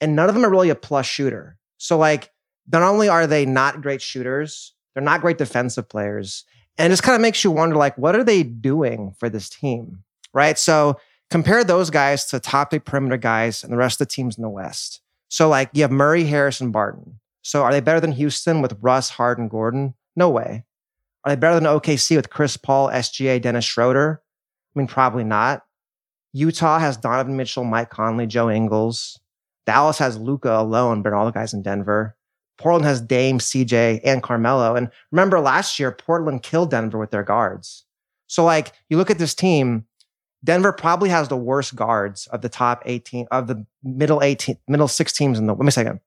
[0.00, 1.58] and none of them are really a plus shooter.
[1.76, 2.32] So, like,
[2.70, 6.44] not only are they not great shooters, they're not great defensive players.
[6.76, 9.48] And it just kind of makes you wonder, like, what are they doing for this
[9.48, 10.04] team?
[10.32, 10.58] Right.
[10.58, 10.98] So
[11.30, 14.42] compare those guys to top eight perimeter guys and the rest of the teams in
[14.42, 15.00] the West.
[15.28, 17.20] So, like, you have Murray, Harris, and Barton.
[17.42, 19.94] So, are they better than Houston with Russ, Harden, Gordon?
[20.16, 20.64] No way.
[21.24, 24.22] Are they better than OKC with Chris Paul, SGA, Dennis Schroeder?
[24.74, 25.64] I mean, probably not.
[26.32, 29.18] Utah has Donovan Mitchell, Mike Conley, Joe Ingles.
[29.66, 32.16] Dallas has Luka alone, but all the guys in Denver.
[32.58, 34.74] Portland has Dame, CJ, and Carmelo.
[34.74, 37.84] And remember last year, Portland killed Denver with their guards.
[38.26, 39.86] So, like, you look at this team,
[40.44, 44.88] Denver probably has the worst guards of the top 18 of the middle 18, middle
[44.88, 45.54] six teams in the.
[45.54, 46.00] Let me second.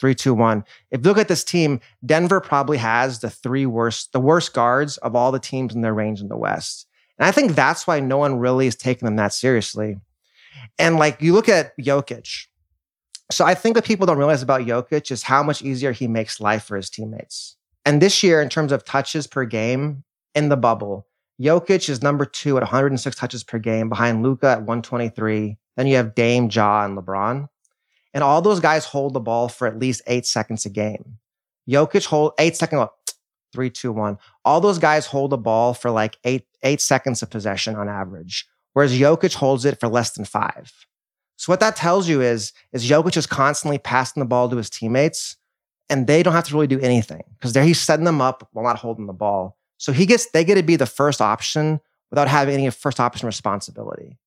[0.00, 0.64] Three, two, one.
[0.90, 4.96] If you look at this team, Denver probably has the three worst, the worst guards
[4.98, 6.86] of all the teams in their range in the West.
[7.18, 9.96] And I think that's why no one really is taking them that seriously.
[10.78, 12.46] And like you look at Jokic.
[13.30, 16.40] So I think what people don't realize about Jokic is how much easier he makes
[16.40, 17.56] life for his teammates.
[17.84, 20.04] And this year, in terms of touches per game
[20.34, 21.06] in the bubble,
[21.40, 25.56] Jokic is number two at 106 touches per game behind Luka at 123.
[25.76, 27.48] Then you have Dame, Ja, and LeBron.
[28.14, 31.18] And all those guys hold the ball for at least eight seconds a game.
[31.68, 32.88] Jokic hold eight seconds,
[33.52, 34.18] three, two, one.
[34.44, 38.46] All those guys hold the ball for like eight, eight seconds of possession on average,
[38.72, 40.72] whereas Jokic holds it for less than five.
[41.36, 44.70] So what that tells you is, is Jokic is constantly passing the ball to his
[44.70, 45.36] teammates,
[45.88, 48.64] and they don't have to really do anything because there he's setting them up while
[48.64, 49.56] not holding the ball.
[49.78, 51.80] So he gets they get to be the first option
[52.10, 54.18] without having any first option responsibility.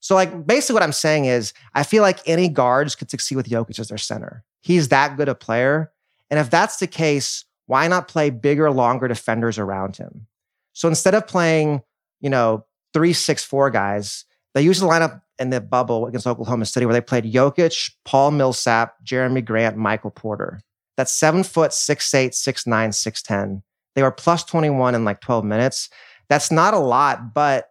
[0.00, 3.48] So like basically what I'm saying is I feel like any guards could succeed with
[3.48, 4.44] Jokic as their center.
[4.60, 5.90] He's that good a player.
[6.30, 10.26] And if that's the case, why not play bigger, longer defenders around him?
[10.72, 11.82] So instead of playing,
[12.20, 12.64] you know,
[12.94, 16.94] three, six, four guys, they used the lineup in the bubble against Oklahoma City where
[16.94, 20.60] they played Jokic, Paul Millsap, Jerami Grant, Michael Porter.
[20.96, 23.62] that's seven foot, six eight, six nine, six ten.
[23.94, 25.90] They were plus 21 in like 12 minutes.
[26.28, 27.68] That's not a lot, but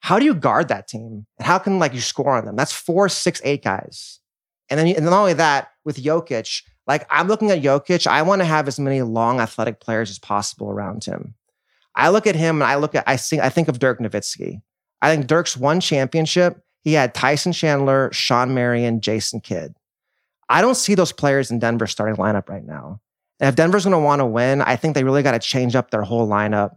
[0.00, 1.26] how do you guard that team?
[1.38, 2.56] And how can like you score on them?
[2.56, 4.20] That's four, six, eight guys.
[4.68, 8.40] And then, and not only that, with Jokic, like I'm looking at Jokic, I want
[8.40, 11.34] to have as many long athletic players as possible around him.
[11.96, 14.60] I look at him and I look at I think I think of Dirk Nowitzki.
[15.00, 16.62] I think Dirk's one championship.
[16.82, 19.74] He had Tyson Chandler, Shawn Marion, Jason Kidd.
[20.48, 23.00] I don't see those players in Denver's starting lineup right now.
[23.40, 25.74] And if Denver's going to want to win, I think they really got to change
[25.74, 26.76] up their whole lineup,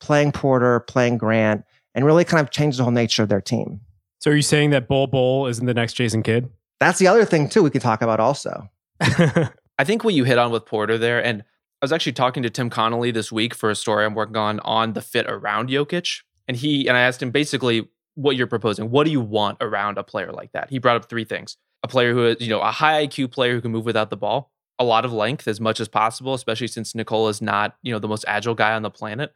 [0.00, 3.80] playing Porter, playing Grant, and really kind of change the whole nature of their team.
[4.18, 6.50] So are you saying that Bol Bol isn't the next Jason Kidd?
[6.78, 8.68] That's the other thing too we could talk about also.
[9.78, 12.50] I think what you hit on with Porter there, and I was actually talking to
[12.50, 16.22] Tim Connolly this week for a story I'm working on on the fit around Jokic,
[16.48, 18.90] and he and I asked him basically what you're proposing.
[18.90, 20.70] What do you want around a player like that?
[20.70, 23.52] He brought up three things: a player who is, you know, a high IQ player
[23.54, 26.68] who can move without the ball, a lot of length as much as possible, especially
[26.68, 29.34] since Nikola is not, you know, the most agile guy on the planet,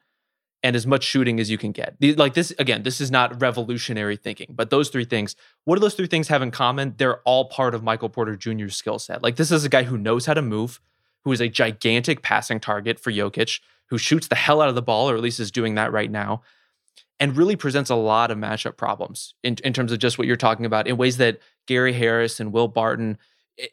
[0.63, 1.97] and as much shooting as you can get.
[2.19, 5.35] Like this, again, this is not revolutionary thinking, but those three things,
[5.65, 6.95] what do those three things have in common?
[6.99, 9.23] They're all part of Michael Porter Jr.'s skill set.
[9.23, 10.81] Like this is a guy who knows how to move,
[11.25, 14.83] who is a gigantic passing target for Jokic, who shoots the hell out of the
[14.83, 16.43] ball, or at least is doing that right now,
[17.19, 20.37] and really presents a lot of matchup problems in, in terms of just what you're
[20.37, 23.19] talking about in ways that Gary Harris and Will Barton,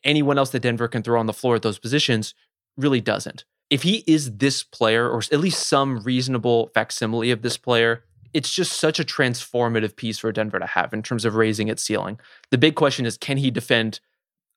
[0.04, 2.34] anyone else that Denver can throw on the floor at those positions,
[2.78, 3.46] really doesn't.
[3.70, 8.04] If he is this player, or at least some reasonable facsimile of this player,
[8.34, 11.84] it's just such a transformative piece for Denver to have in terms of raising its
[11.84, 12.20] ceiling.
[12.52, 14.00] The big question is can he defend,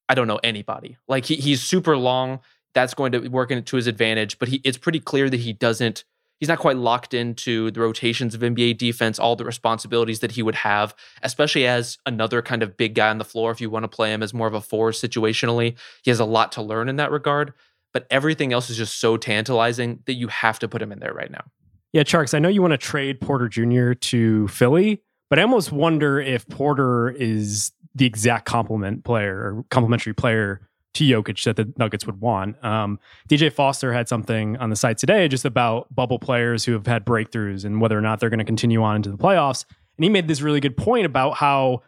[0.09, 0.97] I don't know, anybody?
[1.09, 2.41] Like he, he's super long.
[2.75, 6.05] That's going to work into his advantage, but he, it's pretty clear that he doesn't
[6.41, 10.43] he's not quite locked into the rotations of NBA defense, all the responsibilities that he
[10.43, 13.53] would have, especially as another kind of big guy on the floor.
[13.53, 16.25] If you want to play him as more of a four situationally, he has a
[16.25, 17.53] lot to learn in that regard.
[17.93, 21.13] But everything else is just so tantalizing that you have to put him in there
[21.13, 21.45] right now.
[21.93, 23.95] Yeah, Tjarks, I know you want to trade Porter Jr.
[23.95, 30.15] to Philly, but I almost wonder if Porter is the exact complement player or complementary
[30.15, 30.61] player
[30.95, 32.63] to Jokic that the Nuggets would want.
[32.65, 36.87] Um, DJ Foster had something on the site today just about bubble players who have
[36.87, 39.65] had breakthroughs and whether or not they're going to continue on into the playoffs.
[39.97, 41.83] And he made this really good point about how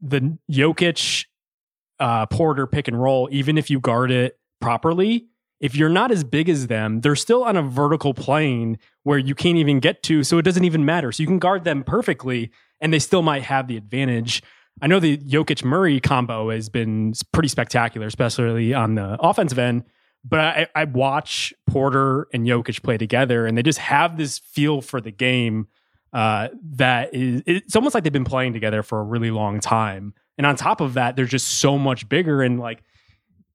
[0.00, 1.26] the Jokic
[2.00, 5.26] uh, Porter pick and roll, even if you guard it properly,
[5.60, 9.34] if you're not as big as them, they're still on a vertical plane where you
[9.34, 10.22] can't even get to.
[10.22, 11.10] So it doesn't even matter.
[11.12, 12.50] So you can guard them perfectly
[12.80, 14.42] and they still might have the advantage.
[14.80, 19.84] I know the Jokic Murray combo has been pretty spectacular, especially on the offensive end.
[20.24, 24.80] But I, I, watch Porter and Jokic play together, and they just have this feel
[24.80, 25.68] for the game
[26.12, 27.42] uh, that is.
[27.46, 30.14] It's almost like they've been playing together for a really long time.
[30.36, 32.42] And on top of that, they're just so much bigger.
[32.42, 32.82] And like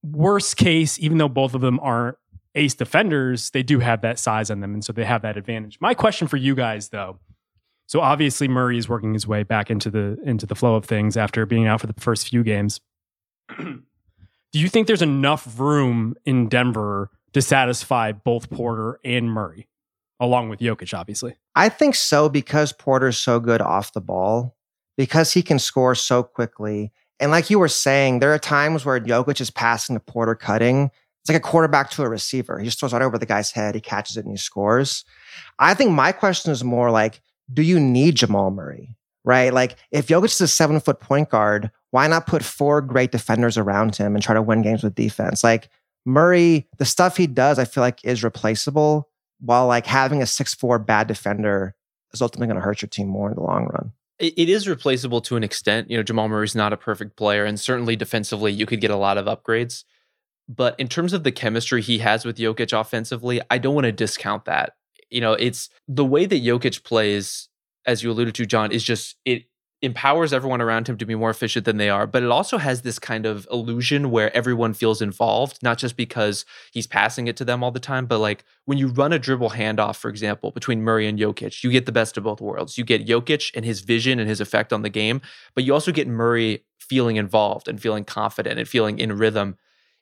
[0.04, 2.18] worst case, even though both of them aren't
[2.56, 5.80] ace defenders, they do have that size on them, and so they have that advantage.
[5.82, 7.20] My question for you guys, though,
[7.88, 11.18] so obviously Murray is working his way back into the into the flow of things
[11.18, 12.82] after being out for the first few games.
[13.58, 19.68] Do you think there's enough room in Denver to satisfy both Porter and Murray,
[20.20, 21.36] along with Jokic, obviously?
[21.56, 24.56] I think so because Porter's so good off the ball,
[24.96, 26.92] because he can score so quickly.
[27.20, 30.92] And like you were saying, there are times where Jokic is passing to Porter cutting.
[31.22, 32.60] It's like a quarterback to a receiver.
[32.60, 35.06] He just throws right over the guy's head, he catches it, and he scores.
[35.58, 37.22] I think my question is more like,
[37.54, 38.98] do you need Jamal Murray?
[39.24, 39.54] Right?
[39.54, 43.58] Like if Jokic is a seven foot point guard, why not put four great defenders
[43.58, 45.44] around him and try to win games with defense?
[45.44, 45.70] Like
[46.06, 49.10] Murray, the stuff he does, I feel like is replaceable,
[49.40, 51.76] while like having a six four bad defender
[52.12, 53.94] is ultimately going to hurt your team more in the long run.
[54.20, 55.90] It is replaceable to an extent.
[55.90, 58.96] You know, Jamal Murray's not a perfect player, and certainly defensively, you could get a
[58.96, 59.84] lot of upgrades.
[60.48, 63.92] But in terms of the chemistry he has with Jokic offensively, I don't want to
[63.92, 64.74] discount that
[65.14, 67.48] you know, it's the way that Jokic plays,
[67.86, 69.44] as you alluded to, John, is just it
[69.84, 72.08] empowers everyone around him to be more efficient than they are.
[72.08, 76.46] But it also has this kind of illusion where everyone feels involved, not just because
[76.72, 79.52] he's passing it to them all the time, but like when you run a dribble
[79.52, 82.78] handoff, for example, between Murray and Jokic, you get the best of both worlds.
[82.78, 85.20] You get Jokic and his vision and his effect on the game,
[85.54, 89.58] but you also get Murray feeling involved and feeling confident and feeling in rhythm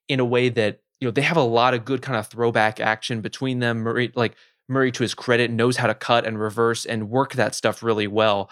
[0.07, 2.79] in a way that you know they have a lot of good kind of throwback
[2.79, 3.79] action between them.
[3.79, 4.35] Murray, like
[4.69, 8.05] Murray, to his credit, knows how to cut and reverse and work that stuff really
[8.05, 8.51] well.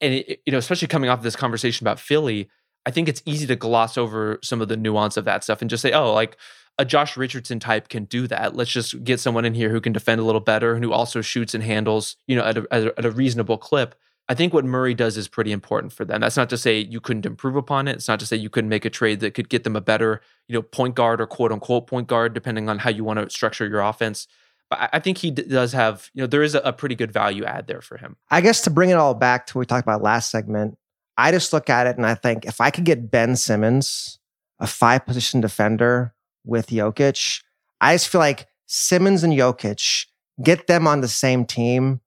[0.00, 2.48] And it, you know, especially coming off of this conversation about Philly,
[2.84, 5.70] I think it's easy to gloss over some of the nuance of that stuff and
[5.70, 6.36] just say, oh, like
[6.78, 8.54] a Josh Richardson type can do that.
[8.54, 11.20] Let's just get someone in here who can defend a little better and who also
[11.20, 13.94] shoots and handles, you know, at a, at a reasonable clip.
[14.28, 16.20] I think what Murray does is pretty important for them.
[16.20, 17.96] That's not to say you couldn't improve upon it.
[17.96, 20.20] It's not to say you couldn't make a trade that could get them a better,
[20.48, 23.30] you know, point guard or quote unquote point guard, depending on how you want to
[23.30, 24.26] structure your offense.
[24.70, 27.12] But I- think he d- does have, you know, there is a, a pretty good
[27.12, 28.16] value add there for him.
[28.30, 30.76] I guess to bring it all back to what we talked about last segment,
[31.16, 34.18] I just look at it and I think if I could get Ben Simmons,
[34.58, 36.14] a five position defender
[36.44, 37.42] with Jokic,
[37.80, 40.06] I just feel like Simmons and Jokic,
[40.42, 42.00] get them on the same team.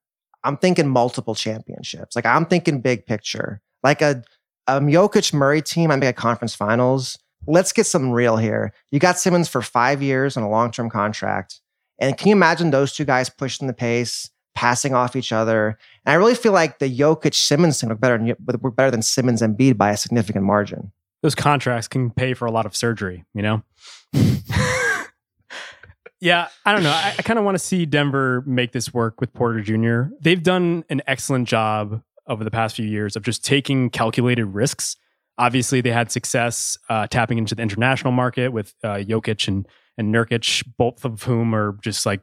[0.43, 2.15] I'm thinking multiple championships.
[2.15, 3.61] Like I'm thinking big picture.
[3.83, 4.23] Like a
[4.67, 7.17] um, Jokic Murray team, I make a conference finals.
[7.47, 8.73] Let's get some real here.
[8.91, 11.61] You got Simmons for five years on a long term contract.
[11.99, 15.77] And can you imagine those two guys pushing the pace, passing off each other?
[16.05, 19.01] And I really feel like the Jokic Simmons thing look better than work better than
[19.01, 20.91] Simmons and Embiid by a significant margin.
[21.21, 23.61] those contracts can pay for a lot of surgery, you know?
[26.21, 26.91] yeah, I don't know.
[26.91, 30.13] I, I kind of want to see Denver make this work with Porter Jr.
[30.21, 34.95] They've done an excellent job over the past few years of just taking calculated risks.
[35.37, 39.67] Obviously, they had success uh, tapping into the international market with uh, Jokic and,
[39.99, 42.21] and Nurkic, both of whom are just like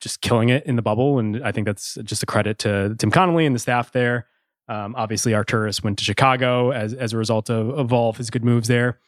[0.00, 1.18] just killing it in the bubble.
[1.18, 4.26] And I think that's just a credit to Tim Connelly and the staff there.
[4.68, 8.68] Um, obviously, Arturas went to Chicago as as a result of, of his good moves
[8.68, 8.98] there,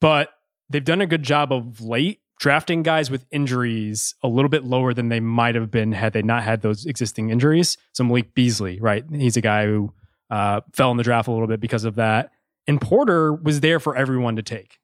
[0.00, 0.30] but
[0.68, 4.92] they've done a good job of late drafting guys with injuries a little bit lower
[4.92, 7.78] than they might have been had they not had those existing injuries.
[7.92, 9.04] So Malik Beasley, right?
[9.12, 9.94] He's a guy who
[10.30, 12.32] uh, fell in the draft a little bit because of that,
[12.66, 14.80] and Porter was there for everyone to take,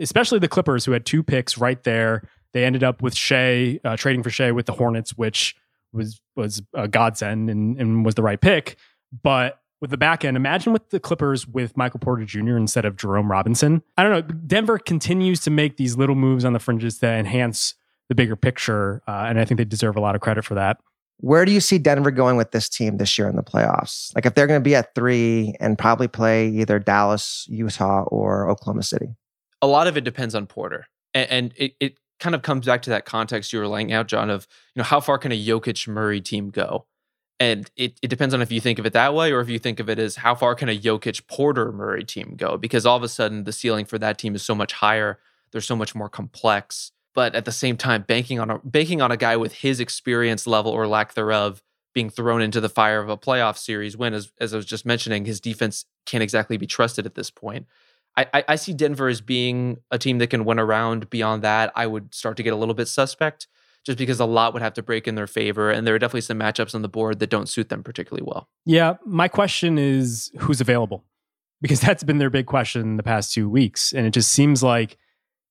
[0.00, 2.22] especially the Clippers who had two picks right there.
[2.52, 5.54] They ended up with Shai uh, trading for Shai with the Hornets, which
[5.92, 8.76] was was a godsend and, and was the right pick.
[9.22, 12.56] But with the back end, imagine with the Clippers with Michael Porter Jr.
[12.56, 13.82] instead of Jerome Robinson.
[13.96, 14.22] I don't know.
[14.46, 17.74] Denver continues to make these little moves on the fringes that enhance
[18.08, 20.78] the bigger picture, uh, and I think they deserve a lot of credit for that.
[21.20, 24.14] Where do you see Denver going with this team this year in the playoffs?
[24.14, 28.48] Like if they're going to be at three and probably play either Dallas, Utah, or
[28.48, 29.08] Oklahoma City.
[29.60, 30.86] A lot of it depends on Porter.
[31.14, 34.08] And, and it, it kind of comes back to that context you were laying out,
[34.08, 36.86] John, of you know, how far can a Jokic Murray team go?
[37.40, 39.60] And it, it depends on if you think of it that way or if you
[39.60, 42.56] think of it as how far can a Jokic Porter Murray team go?
[42.56, 45.20] Because all of a sudden the ceiling for that team is so much higher.
[45.52, 46.90] They're so much more complex.
[47.14, 50.46] But at the same time, banking on a banking on a guy with his experience
[50.46, 51.62] level or lack thereof
[51.94, 54.86] being thrown into the fire of a playoff series when, as, as I was just
[54.86, 57.66] mentioning, his defense can't exactly be trusted at this point.
[58.18, 61.08] I, I, see Denver as being a team that can win around.
[61.08, 63.46] Beyond that, I would start to get a little bit suspect
[63.84, 65.70] just because a lot would have to break in their favor.
[65.70, 68.48] And there are definitely some matchups on the board that don't suit them particularly well.
[68.66, 71.04] Yeah, my question is who's available?
[71.60, 73.92] Because that's been their big question the past two weeks.
[73.92, 74.96] And it just seems like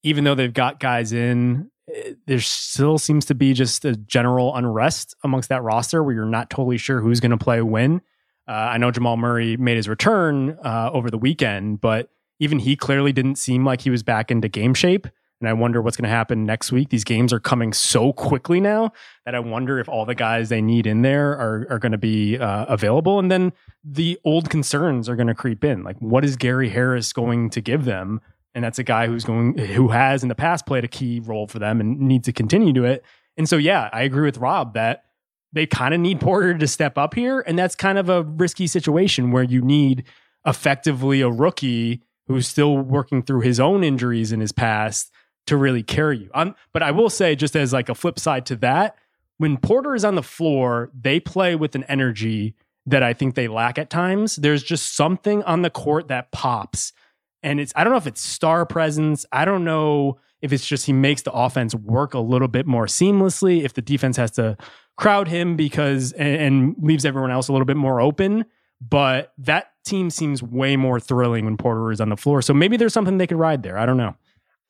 [0.04, 4.56] even though they've got guys in, eh, there still seems to be just a general
[4.56, 8.02] unrest amongst that roster where you're not totally sure who's going to play when.
[8.48, 12.10] Uh, I know Jamal Murray made his return uh, over the weekend, but
[12.40, 15.08] even he clearly didn't seem like he was back into game shape.
[15.40, 16.90] And I wonder what's going to happen next week.
[16.90, 18.92] These games are coming so quickly now
[19.24, 21.98] that I wonder if all the guys they need in there are, are going to
[21.98, 23.20] be uh, available.
[23.20, 25.84] And then the old concerns are going to creep in.
[25.84, 28.20] Like, what is Gary Harris going to give them?
[28.56, 31.46] And that's a guy who's going, who has in the past played a key role
[31.46, 33.06] for them and needs to continue to it.
[33.38, 35.04] And so, yeah, I agree with Rob that
[35.54, 37.42] they kind of need Porter to step up here.
[37.42, 40.06] And that's kind of a risky situation where you need
[40.48, 45.12] effectively a rookie who's still working through his own injuries in his past
[45.48, 46.30] to really carry you.
[46.34, 48.96] Um, but I will say, just as like a flip side to that,
[49.38, 52.56] when Porter is on the floor, they play with an energy
[52.86, 54.38] that I think they lack at times.
[54.38, 56.94] There's just something on the court that pops.
[57.44, 59.26] And it's, I don't know if it's star presence.
[59.32, 62.86] I don't know if it's just he makes the offense work a little bit more
[62.86, 64.58] seamlessly, if the defense has to
[64.98, 68.46] crowd him because, and, and leaves everyone else a little bit more open.
[68.82, 72.42] But that team seems way more thrilling when Porter is on the floor.
[72.42, 73.78] So maybe there's something they could ride there.
[73.78, 74.16] I don't know.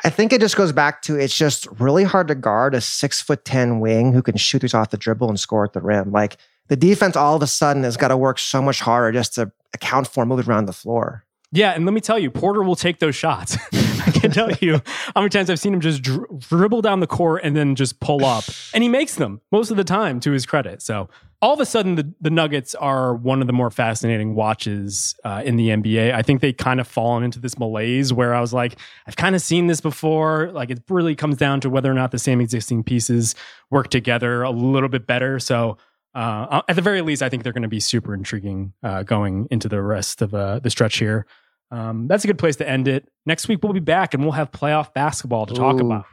[0.03, 3.19] I think it just goes back to it's just really hard to guard a six
[3.19, 6.11] foot 10 wing who can shoot these off the dribble and score at the rim.
[6.11, 6.37] Like
[6.67, 9.51] the defense all of a sudden has got to work so much harder just to
[9.73, 11.23] account for moving around the floor.
[11.51, 13.57] Yeah, and let me tell you, Porter will take those shots.
[13.73, 14.81] I can tell you
[15.15, 18.01] how many times I've seen him just dri- dribble down the court and then just
[18.01, 18.43] pull up,
[18.73, 20.19] and he makes them most of the time.
[20.19, 21.09] To his credit, so
[21.41, 25.43] all of a sudden the, the Nuggets are one of the more fascinating watches uh,
[25.45, 26.13] in the NBA.
[26.13, 29.35] I think they kind of fallen into this malaise where I was like, I've kind
[29.35, 30.49] of seen this before.
[30.51, 33.35] Like it really comes down to whether or not the same existing pieces
[33.69, 35.39] work together a little bit better.
[35.39, 35.77] So.
[36.15, 39.47] Uh, at the very least, I think they're going to be super intriguing uh, going
[39.51, 41.27] into the rest of uh, the stretch here.
[41.69, 43.07] Um, that's a good place to end it.
[43.27, 45.85] Next week, we'll be back and we'll have playoff basketball to talk Ooh.
[45.85, 46.05] about.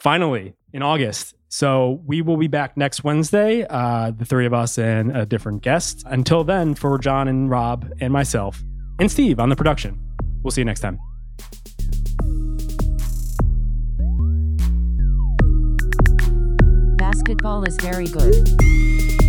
[0.00, 4.78] Finally, in August, So we will be back next Wednesday, uh, the three of us
[4.78, 6.02] and a different guest.
[6.06, 8.62] Until then, for John and Rob and myself
[8.98, 10.00] and Steve on the production,
[10.42, 10.98] we'll see you next time.
[16.96, 19.21] Basketball is very good.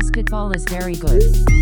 [0.00, 1.59] Basketball is very good.